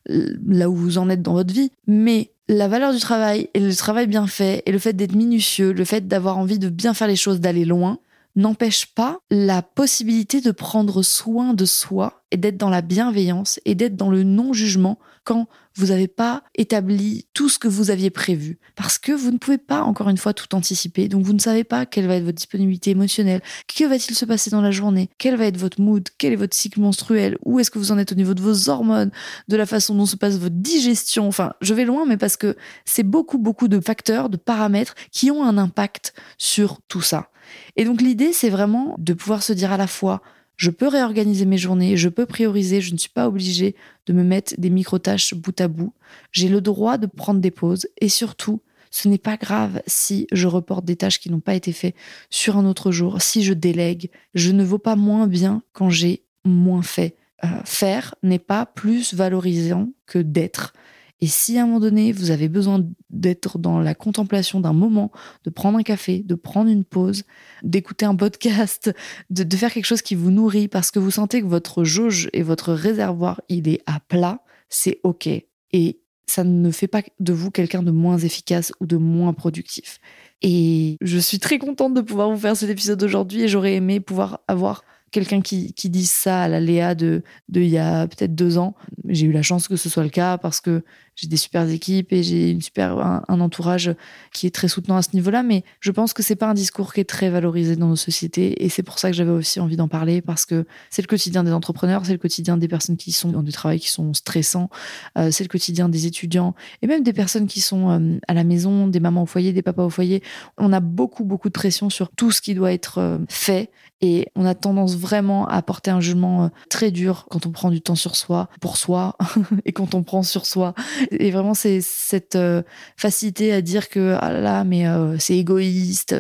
là 0.07 0.71
où 0.71 0.75
vous 0.75 0.97
en 0.97 1.11
êtes 1.11 1.21
dans 1.21 1.35
votre 1.35 1.53
vie. 1.53 1.73
Mais 1.89 2.31
la 2.47 2.69
valeur 2.69 2.95
du 2.95 3.01
travail 3.01 3.51
et 3.53 3.61
le 3.61 3.75
travail 3.75 4.07
bien 4.07 4.29
fait 4.29 4.63
et 4.65 4.73
le 4.73 4.79
fait 4.79 4.95
d'être 4.95 5.15
minutieux, 5.15 5.73
le 5.73 5.85
fait 5.85 6.07
d'avoir 6.07 6.39
envie 6.39 6.61
de 6.61 6.69
bien 6.69 6.95
faire 6.95 7.09
les 7.09 7.17
choses, 7.17 7.41
d'aller 7.41 7.65
loin, 7.65 7.99
n'empêche 8.37 8.87
pas 8.87 9.19
la 9.31 9.63
possibilité 9.63 10.41
de 10.41 10.51
prendre 10.51 11.03
soin 11.03 11.55
de 11.55 11.65
soi 11.65 12.23
et 12.31 12.37
d'être 12.37 12.57
dans 12.57 12.71
la 12.71 12.83
bienveillance 12.83 13.59
et 13.65 13.75
d'être 13.75 13.97
dans 13.97 14.11
le 14.11 14.23
non-jugement 14.23 14.99
quand 15.25 15.47
vous 15.75 15.87
n'avez 15.87 16.09
pas 16.09 16.43
établi 16.55 17.27
tout 17.35 17.49
ce 17.49 17.59
que 17.59 17.69
vous 17.69 17.91
aviez 17.91 18.11
prévu. 18.11 18.59
Parce 18.77 18.99
que 18.99 19.13
vous 19.13 19.31
ne 19.31 19.39
pouvez 19.39 19.59
pas, 19.59 19.83
encore 19.83 20.09
une 20.09 20.17
fois, 20.17 20.33
tout 20.33 20.55
anticiper. 20.55 21.09
Donc 21.09 21.25
vous 21.25 21.35
ne 21.35 21.39
savez 21.39 21.65
pas 21.65 21.85
quelle 21.87 22.07
va 22.07 22.17
être 22.17 22.25
votre 22.25 22.37
disponibilité 22.37 22.91
émotionnelle, 22.91 23.43
que 23.67 23.85
va-t-il 23.85 24.17
se 24.17 24.25
passer 24.25 24.51
dans 24.51 24.63
la 24.63 24.71
journée, 24.71 25.11
quel 25.19 25.37
va 25.37 25.45
être 25.47 25.57
votre 25.57 25.81
mood, 25.81 26.09
quel 26.17 26.33
est 26.33 26.37
votre 26.37 26.57
cycle 26.57 26.81
menstruel, 26.81 27.37
où 27.45 27.61
est-ce 27.61 27.71
que 27.71 27.79
vous 27.79 27.93
en 27.93 27.99
êtes 27.99 28.13
au 28.13 28.15
niveau 28.15 28.35
de 28.35 28.41
vos 28.41 28.69
hormones, 28.71 29.11
de 29.49 29.57
la 29.57 29.67
façon 29.67 29.95
dont 29.95 30.07
se 30.07 30.17
passe 30.17 30.39
votre 30.39 30.57
digestion? 30.57 31.29
Enfin, 31.29 31.53
je 31.61 31.75
vais 31.75 31.85
loin, 31.85 32.07
mais 32.07 32.17
parce 32.17 32.37
que 32.37 32.57
c'est 32.85 33.03
beaucoup, 33.03 33.39
beaucoup 33.39 33.69
de 33.69 33.81
facteurs, 33.81 34.31
de 34.31 34.37
paramètres 34.37 34.95
qui 35.13 35.31
ont 35.31 35.45
un 35.45 35.59
impact 35.59 36.15
sur 36.39 36.81
tout 36.89 37.03
ça. 37.03 37.31
Et 37.77 37.85
donc 37.85 38.01
l'idée, 38.01 38.33
c'est 38.33 38.51
vraiment 38.51 38.95
de 38.99 39.13
pouvoir 39.13 39.43
se 39.43 39.53
dire 39.53 39.73
à 39.73 39.77
la 39.77 39.87
fois, 39.87 40.23
je 40.57 40.71
peux 40.71 40.89
réorganiser 40.89 41.47
mes 41.47 41.57
journées, 41.57 41.97
je 41.97 42.09
peux 42.09 42.27
prioriser, 42.27 42.81
je 42.81 42.93
ne 42.93 42.99
suis 42.99 43.11
pas 43.11 43.29
obligée 43.29 43.77
de 44.07 44.13
me 44.13 44.25
mettre 44.25 44.55
des 44.59 44.71
micro-tâches 44.71 45.35
bout 45.35 45.59
à 45.61 45.69
bout. 45.69 45.95
J'ai 46.33 46.49
le 46.49 46.61
droit 46.61 46.99
de 46.99 47.07
prendre 47.07 47.41
des 47.41 47.53
pauses 47.53 47.87
et 48.01 48.09
surtout, 48.09 48.61
ce 48.91 49.07
n'est 49.07 49.19
pas 49.19 49.37
grave 49.37 49.83
si 49.87 50.27
je 50.33 50.47
reporte 50.49 50.85
des 50.85 50.97
tâches 50.97 51.21
qui 51.21 51.31
n'ont 51.31 51.41
pas 51.41 51.55
été 51.55 51.73
faites 51.73 51.95
sur 52.29 52.57
un 52.57 52.67
autre 52.67 52.91
jour, 52.91 53.23
si 53.23 53.45
je 53.45 53.53
délègue. 53.53 54.11
Je 54.35 54.51
ne 54.51 54.65
vaux 54.65 54.79
pas 54.79 54.97
moins 54.97 55.29
bien 55.29 55.63
quand 55.73 55.91
j'ai 55.91 56.25
moins 56.45 56.83
fait. 56.83 57.17
Euh, 57.45 57.49
faire 57.65 58.17
n'est 58.25 58.41
pas 58.41 58.67
plus 58.67 59.15
valorisant 59.15 59.91
que 60.07 60.19
d'être. 60.19 60.73
Et 61.21 61.27
si 61.27 61.59
à 61.59 61.63
un 61.63 61.67
moment 61.67 61.81
donné, 61.81 62.13
vous 62.13 62.31
avez 62.31 62.49
besoin 62.49 62.85
d'être 63.11 63.59
dans 63.59 63.81
la 63.81 63.95
contemplation 63.95 64.61
d'un 64.61 64.73
moment, 64.73 65.11
de 65.45 65.51
prendre 65.51 65.79
un 65.79 65.83
café, 65.83 66.21
de 66.21 66.35
prendre 66.35 66.71
une 66.71 66.85
pause, 66.85 67.25
d'écouter 67.63 68.07
un 68.07 68.15
podcast, 68.15 68.93
de, 69.31 69.57
faire 69.57 69.73
quelque 69.73 69.85
chose 69.85 70.03
qui 70.03 70.15
vous 70.15 70.31
nourrit 70.31 70.69
parce 70.69 70.91
que 70.91 70.99
vous 70.99 71.11
sentez 71.11 71.41
que 71.41 71.47
votre 71.47 71.83
jauge 71.83 72.29
et 72.33 72.43
votre 72.43 72.73
réservoir, 72.73 73.41
il 73.49 73.69
est 73.69 73.83
à 73.87 73.99
plat, 74.01 74.45
c'est 74.69 75.01
OK. 75.03 75.29
Et 75.73 76.01
ça 76.27 76.45
ne 76.45 76.71
fait 76.71 76.87
pas 76.87 77.03
de 77.19 77.33
vous 77.33 77.51
quelqu'un 77.51 77.83
de 77.83 77.91
moins 77.91 78.19
efficace 78.19 78.73
ou 78.81 78.87
de 78.87 78.97
moins 78.97 79.33
productif. 79.33 79.99
Et 80.43 80.99
je 81.01 81.19
suis 81.19 81.41
très 81.41 81.59
contente 81.59 81.95
de 81.95 82.01
pouvoir 82.01 82.31
vous 82.31 82.39
faire 82.39 82.57
cet 82.57 82.71
épisode 82.71 83.03
aujourd'hui 83.03 83.43
et 83.43 83.49
j'aurais 83.49 83.75
aimé 83.75 83.99
pouvoir 83.99 84.41
avoir 84.47 84.85
quelqu'un 85.11 85.41
qui, 85.41 85.73
qui 85.73 85.91
dise 85.91 86.11
ça 86.11 86.43
à 86.43 86.49
la 86.49 86.61
Léa 86.61 86.95
de, 86.95 87.23
de 87.49 87.61
il 87.61 87.69
y 87.69 87.79
a 87.79 88.07
peut-être 88.07 88.35
deux 88.35 88.59
ans. 88.59 88.75
J'ai 89.07 89.27
eu 89.27 89.33
la 89.33 89.43
chance 89.43 89.69
que 89.69 89.77
ce 89.77 89.89
soit 89.89 90.05
le 90.05 90.11
cas 90.11 90.39
parce 90.39 90.61
que 90.61 90.83
j'ai 91.19 91.27
des 91.27 91.37
super 91.37 91.69
équipes 91.69 92.13
et 92.13 92.23
j'ai 92.23 92.53
une 92.53 92.63
super 92.63 92.97
un, 92.99 93.41
entourage 93.41 93.93
qui 94.33 94.47
est 94.47 94.55
très 94.55 94.69
soutenant 94.69 94.97
à 94.97 95.03
ce 95.03 95.09
niveau-là. 95.15 95.43
Mais 95.43 95.65
je 95.81 95.91
pense 95.91 96.13
que 96.13 96.23
c'est 96.23 96.37
pas 96.37 96.47
un 96.47 96.55
discours 96.55 96.93
qui 96.93 97.01
est 97.01 97.09
très 97.09 97.29
valorisé 97.29 97.75
dans 97.75 97.89
nos 97.89 97.97
sociétés 97.97 98.65
et 98.65 98.69
c'est 98.69 98.85
pour 98.85 99.01
ça 99.01 99.11
que 99.11 99.17
j'avais 99.17 99.33
aussi 99.33 99.59
envie 99.59 99.77
d'en 99.77 99.89
parler 99.89 100.23
parce 100.23 100.47
que 100.47 100.65
c'est 100.91 101.03
le 101.03 101.09
quotidien 101.09 101.43
des 101.43 101.53
entrepreneurs, 101.53 102.07
c'est 102.07 102.13
le 102.13 102.19
quotidien 102.19 102.57
des 102.57 102.69
personnes 102.69 102.97
qui 102.97 103.11
sont 103.11 103.31
dans 103.31 103.43
du 103.43 103.51
travail 103.51 103.81
qui 103.81 103.91
sont 103.91 104.15
stressants, 104.15 104.71
euh, 105.19 105.33
c'est 105.33 105.43
le 105.43 105.49
quotidien 105.49 105.89
des 105.89 106.07
étudiants 106.07 106.55
et 106.83 106.87
même 106.87 107.03
des 107.03 107.13
personnes 107.13 107.49
qui 107.49 107.61
sont 107.61 107.91
euh, 107.91 108.19
à 108.29 108.35
la 108.35 108.45
maison, 108.45 108.87
des 108.87 109.01
mamans 109.01 109.25
au 109.25 109.27
foyer, 109.27 109.53
des 109.53 109.63
papas 109.63 109.85
au 109.85 109.91
foyer. 109.91 110.23
On 110.57 110.73
a 110.73 110.79
beaucoup 110.79 111.25
beaucoup 111.25 111.49
de 111.49 111.53
pression 111.55 111.91
sur 111.91 112.11
tout 112.11 112.31
ce 112.31 112.41
qui 112.41 112.55
doit 112.55 112.73
être 112.73 112.99
euh, 112.99 113.19
fait 113.29 113.73
et 114.01 114.29
on 114.37 114.45
a 114.45 114.55
tendance 114.55 114.95
vraiment 114.99 115.47
à 115.49 115.63
un 115.87 116.01
jugement 116.01 116.51
très 116.69 116.91
dur 116.91 117.27
quand 117.31 117.47
on 117.47 117.51
prend 117.51 117.71
du 117.71 117.81
temps 117.81 117.95
sur 117.95 118.17
soi, 118.17 118.49
pour 118.61 118.77
soi, 118.77 119.17
et 119.65 119.73
quand 119.73 119.95
on 119.95 120.03
prend 120.03 120.23
sur 120.23 120.47
soi. 120.47 120.75
Et 121.11 121.31
vraiment, 121.31 121.55
c'est 121.55 121.81
cette 121.81 122.37
euh, 122.37 122.63
facilité 122.97 123.53
à 123.53 123.63
dire 123.63 123.89
que, 123.89 124.17
ah 124.21 124.33
là 124.33 124.41
là, 124.41 124.65
mais 124.65 124.87
euh, 124.89 125.17
c'est 125.19 125.37
égoïste 125.37 126.15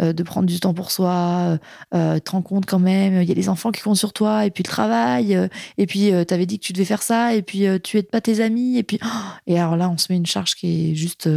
euh, 0.00 0.12
de 0.12 0.22
prendre 0.22 0.46
du 0.46 0.60
temps 0.60 0.74
pour 0.74 0.90
soi, 0.90 1.58
te 1.92 2.30
rends 2.30 2.42
compte 2.42 2.66
quand 2.66 2.78
même, 2.78 3.22
il 3.22 3.28
y 3.28 3.32
a 3.32 3.34
les 3.34 3.48
enfants 3.48 3.70
qui 3.70 3.82
comptent 3.82 3.96
sur 3.96 4.12
toi, 4.12 4.46
et 4.46 4.50
puis 4.50 4.62
le 4.62 4.68
travail, 4.68 5.48
et 5.78 5.86
puis 5.86 6.12
tu 6.26 6.34
avais 6.34 6.46
dit 6.46 6.58
que 6.58 6.64
tu 6.64 6.72
devais 6.72 6.84
faire 6.84 7.02
ça, 7.02 7.34
et 7.34 7.42
puis 7.42 7.64
tu 7.82 7.98
aides 7.98 8.10
pas 8.10 8.20
tes 8.20 8.40
amis, 8.40 8.78
et 8.78 8.82
puis. 8.82 8.98
Et 9.46 9.58
alors 9.58 9.76
là, 9.76 9.90
on 9.90 9.98
se 9.98 10.12
met 10.12 10.16
une 10.16 10.26
charge 10.26 10.54
qui 10.54 10.90
est 10.90 10.94
juste 10.94 11.28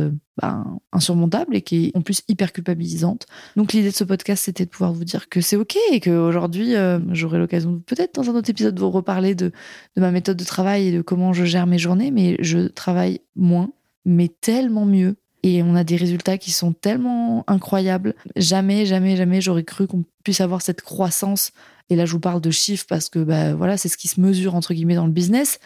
ben, 0.41 0.79
insurmontable 0.91 1.55
et 1.55 1.61
qui 1.61 1.85
est 1.85 1.97
en 1.97 2.01
plus 2.01 2.21
hyper 2.27 2.53
culpabilisante. 2.53 3.25
Donc 3.55 3.73
l'idée 3.73 3.89
de 3.89 3.95
ce 3.95 4.03
podcast, 4.03 4.43
c'était 4.43 4.65
de 4.65 4.69
pouvoir 4.69 4.93
vous 4.93 5.03
dire 5.03 5.29
que 5.29 5.41
c'est 5.41 5.55
ok 5.55 5.77
et 5.91 5.99
qu'aujourd'hui, 5.99 6.73
j'aurai 7.11 7.39
l'occasion 7.39 7.81
peut-être 7.85 8.15
dans 8.15 8.29
un 8.29 8.35
autre 8.35 8.49
épisode 8.49 8.75
de 8.75 8.79
vous 8.79 8.91
reparler 8.91 9.35
de, 9.35 9.51
de 9.95 10.01
ma 10.01 10.11
méthode 10.11 10.37
de 10.37 10.43
travail 10.43 10.87
et 10.87 10.91
de 10.91 11.01
comment 11.01 11.33
je 11.33 11.45
gère 11.45 11.67
mes 11.67 11.79
journées, 11.79 12.11
mais 12.11 12.37
je 12.39 12.67
travaille 12.67 13.21
moins, 13.35 13.71
mais 14.05 14.29
tellement 14.29 14.85
mieux. 14.85 15.15
Et 15.43 15.61
on 15.61 15.75
a 15.75 15.83
des 15.83 15.97
résultats 15.97 16.37
qui 16.37 16.51
sont 16.51 16.71
tellement 16.71 17.43
incroyables. 17.47 18.15
Jamais, 18.37 18.85
jamais, 18.85 19.17
jamais 19.17 19.41
j'aurais 19.41 19.65
cru 19.65 19.87
qu'on 19.87 20.05
puisse 20.23 20.39
avoir 20.39 20.61
cette 20.61 20.81
croissance. 20.81 21.51
Et 21.89 21.97
là, 21.97 22.05
je 22.05 22.13
vous 22.13 22.21
parle 22.21 22.39
de 22.39 22.49
chiffres 22.49 22.85
parce 22.87 23.09
que 23.09 23.19
bah, 23.19 23.53
voilà, 23.53 23.75
c'est 23.77 23.89
ce 23.89 23.97
qui 23.97 24.07
se 24.07 24.21
mesure 24.21 24.55
entre 24.55 24.73
guillemets 24.73 24.95
dans 24.95 25.05
le 25.05 25.11
business. 25.11 25.59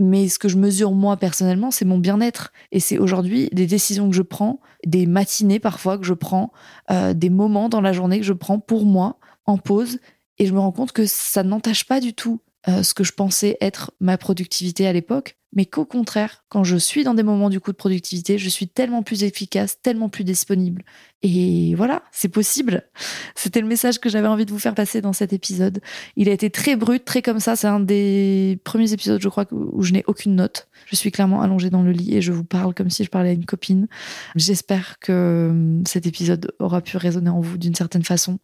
Mais 0.00 0.28
ce 0.28 0.38
que 0.38 0.48
je 0.48 0.56
mesure 0.56 0.92
moi 0.92 1.16
personnellement, 1.16 1.72
c'est 1.72 1.84
mon 1.84 1.98
bien-être. 1.98 2.52
Et 2.70 2.78
c'est 2.78 2.98
aujourd'hui 2.98 3.48
des 3.52 3.66
décisions 3.66 4.08
que 4.08 4.16
je 4.16 4.22
prends, 4.22 4.60
des 4.86 5.06
matinées 5.06 5.60
parfois 5.60 5.98
que 5.98 6.04
je 6.04 6.14
prends, 6.14 6.52
euh, 6.90 7.12
des 7.12 7.30
moments 7.30 7.68
dans 7.68 7.80
la 7.80 7.92
journée 7.92 8.18
que 8.18 8.26
je 8.26 8.32
prends 8.32 8.60
pour 8.60 8.86
moi, 8.86 9.18
en 9.46 9.58
pause. 9.58 9.98
Et 10.38 10.46
je 10.46 10.52
me 10.52 10.60
rends 10.60 10.72
compte 10.72 10.92
que 10.92 11.06
ça 11.06 11.42
n'entache 11.42 11.86
pas 11.86 12.00
du 12.00 12.12
tout 12.14 12.40
euh, 12.68 12.82
ce 12.82 12.94
que 12.94 13.04
je 13.04 13.12
pensais 13.12 13.56
être 13.60 13.92
ma 14.00 14.16
productivité 14.16 14.86
à 14.86 14.92
l'époque 14.92 15.36
mais 15.54 15.66
qu'au 15.66 15.84
contraire, 15.84 16.43
quand 16.54 16.62
je 16.62 16.76
suis 16.76 17.02
dans 17.02 17.14
des 17.14 17.24
moments 17.24 17.50
du 17.50 17.58
coup 17.58 17.72
de 17.72 17.76
productivité, 17.76 18.38
je 18.38 18.48
suis 18.48 18.68
tellement 18.68 19.02
plus 19.02 19.24
efficace, 19.24 19.82
tellement 19.82 20.08
plus 20.08 20.22
disponible. 20.22 20.84
Et 21.24 21.74
voilà, 21.74 22.04
c'est 22.12 22.28
possible. 22.28 22.84
C'était 23.34 23.60
le 23.60 23.66
message 23.66 23.98
que 23.98 24.08
j'avais 24.08 24.28
envie 24.28 24.46
de 24.46 24.52
vous 24.52 24.60
faire 24.60 24.74
passer 24.74 25.00
dans 25.00 25.12
cet 25.12 25.32
épisode. 25.32 25.80
Il 26.16 26.28
a 26.28 26.32
été 26.32 26.50
très 26.50 26.76
brut, 26.76 27.04
très 27.04 27.22
comme 27.22 27.40
ça. 27.40 27.56
C'est 27.56 27.66
un 27.66 27.80
des 27.80 28.60
premiers 28.62 28.92
épisodes, 28.92 29.20
je 29.20 29.28
crois, 29.28 29.46
où 29.50 29.82
je 29.82 29.92
n'ai 29.94 30.04
aucune 30.06 30.36
note. 30.36 30.68
Je 30.86 30.94
suis 30.94 31.10
clairement 31.10 31.42
allongée 31.42 31.70
dans 31.70 31.82
le 31.82 31.90
lit 31.90 32.14
et 32.14 32.22
je 32.22 32.30
vous 32.30 32.44
parle 32.44 32.72
comme 32.72 32.90
si 32.90 33.02
je 33.02 33.10
parlais 33.10 33.30
à 33.30 33.32
une 33.32 33.46
copine. 33.46 33.88
J'espère 34.36 34.98
que 35.00 35.48
hum, 35.50 35.82
cet 35.86 36.06
épisode 36.06 36.52
aura 36.60 36.82
pu 36.82 36.98
résonner 36.98 37.30
en 37.30 37.40
vous 37.40 37.58
d'une 37.58 37.74
certaine 37.74 38.04
façon. 38.04 38.38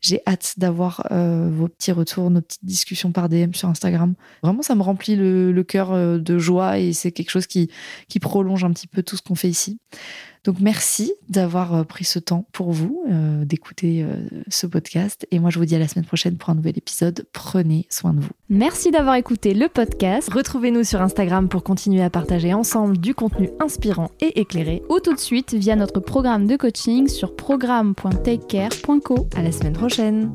J'ai 0.00 0.22
hâte 0.26 0.54
d'avoir 0.56 1.06
euh, 1.10 1.50
vos 1.52 1.68
petits 1.68 1.92
retours, 1.92 2.30
nos 2.30 2.40
petites 2.40 2.64
discussions 2.64 3.12
par 3.12 3.28
DM 3.28 3.52
sur 3.52 3.68
Instagram. 3.68 4.14
Vraiment, 4.42 4.62
ça 4.62 4.74
me 4.74 4.82
remplit 4.82 5.16
le, 5.16 5.52
le 5.52 5.62
cœur 5.64 5.92
euh, 5.92 6.18
de 6.18 6.38
joie 6.38 6.78
et 6.78 6.92
c'est 6.92 7.12
quelque 7.12 7.30
chose 7.30 7.46
qui, 7.50 8.20
prolonge 8.20 8.64
un 8.64 8.72
petit 8.72 8.86
peu 8.86 9.02
tout 9.02 9.16
ce 9.16 9.22
qu'on 9.22 9.34
fait 9.34 9.48
ici. 9.48 9.78
Donc 10.44 10.56
merci 10.60 11.12
d'avoir 11.28 11.74
euh, 11.74 11.84
pris 11.84 12.04
ce 12.04 12.18
temps 12.18 12.46
pour 12.52 12.72
vous, 12.72 13.02
euh, 13.10 13.44
d'écouter 13.44 14.02
euh, 14.02 14.16
ce 14.48 14.66
podcast. 14.66 15.26
Et 15.30 15.38
moi, 15.38 15.50
je 15.50 15.58
vous 15.58 15.66
dis 15.66 15.74
à 15.74 15.78
la 15.78 15.86
semaine 15.86 16.06
prochaine 16.06 16.36
pour 16.36 16.48
un 16.48 16.54
nouvel 16.54 16.78
épisode. 16.78 17.26
Prenez 17.32 17.86
soin 17.90 18.14
de 18.14 18.20
vous. 18.20 18.30
Merci 18.48 18.90
d'avoir 18.90 19.16
écouté 19.16 19.52
le 19.52 19.68
podcast. 19.68 20.32
Retrouvez-nous 20.32 20.84
sur 20.84 21.02
Instagram 21.02 21.48
pour 21.48 21.62
continuer 21.62 22.02
à 22.02 22.08
partager 22.08 22.54
ensemble 22.54 22.96
du 22.96 23.14
contenu 23.14 23.50
inspirant 23.60 24.10
et 24.20 24.40
éclairé. 24.40 24.82
Ou 24.88 25.00
tout 25.00 25.12
de 25.14 25.20
suite 25.20 25.52
via 25.52 25.76
notre 25.76 26.00
programme 26.00 26.46
de 26.46 26.56
coaching 26.56 27.08
sur 27.08 27.36
programme.takecare.co. 27.36 29.28
À 29.36 29.42
la 29.42 29.52
semaine 29.52 29.74
prochaine. 29.74 30.32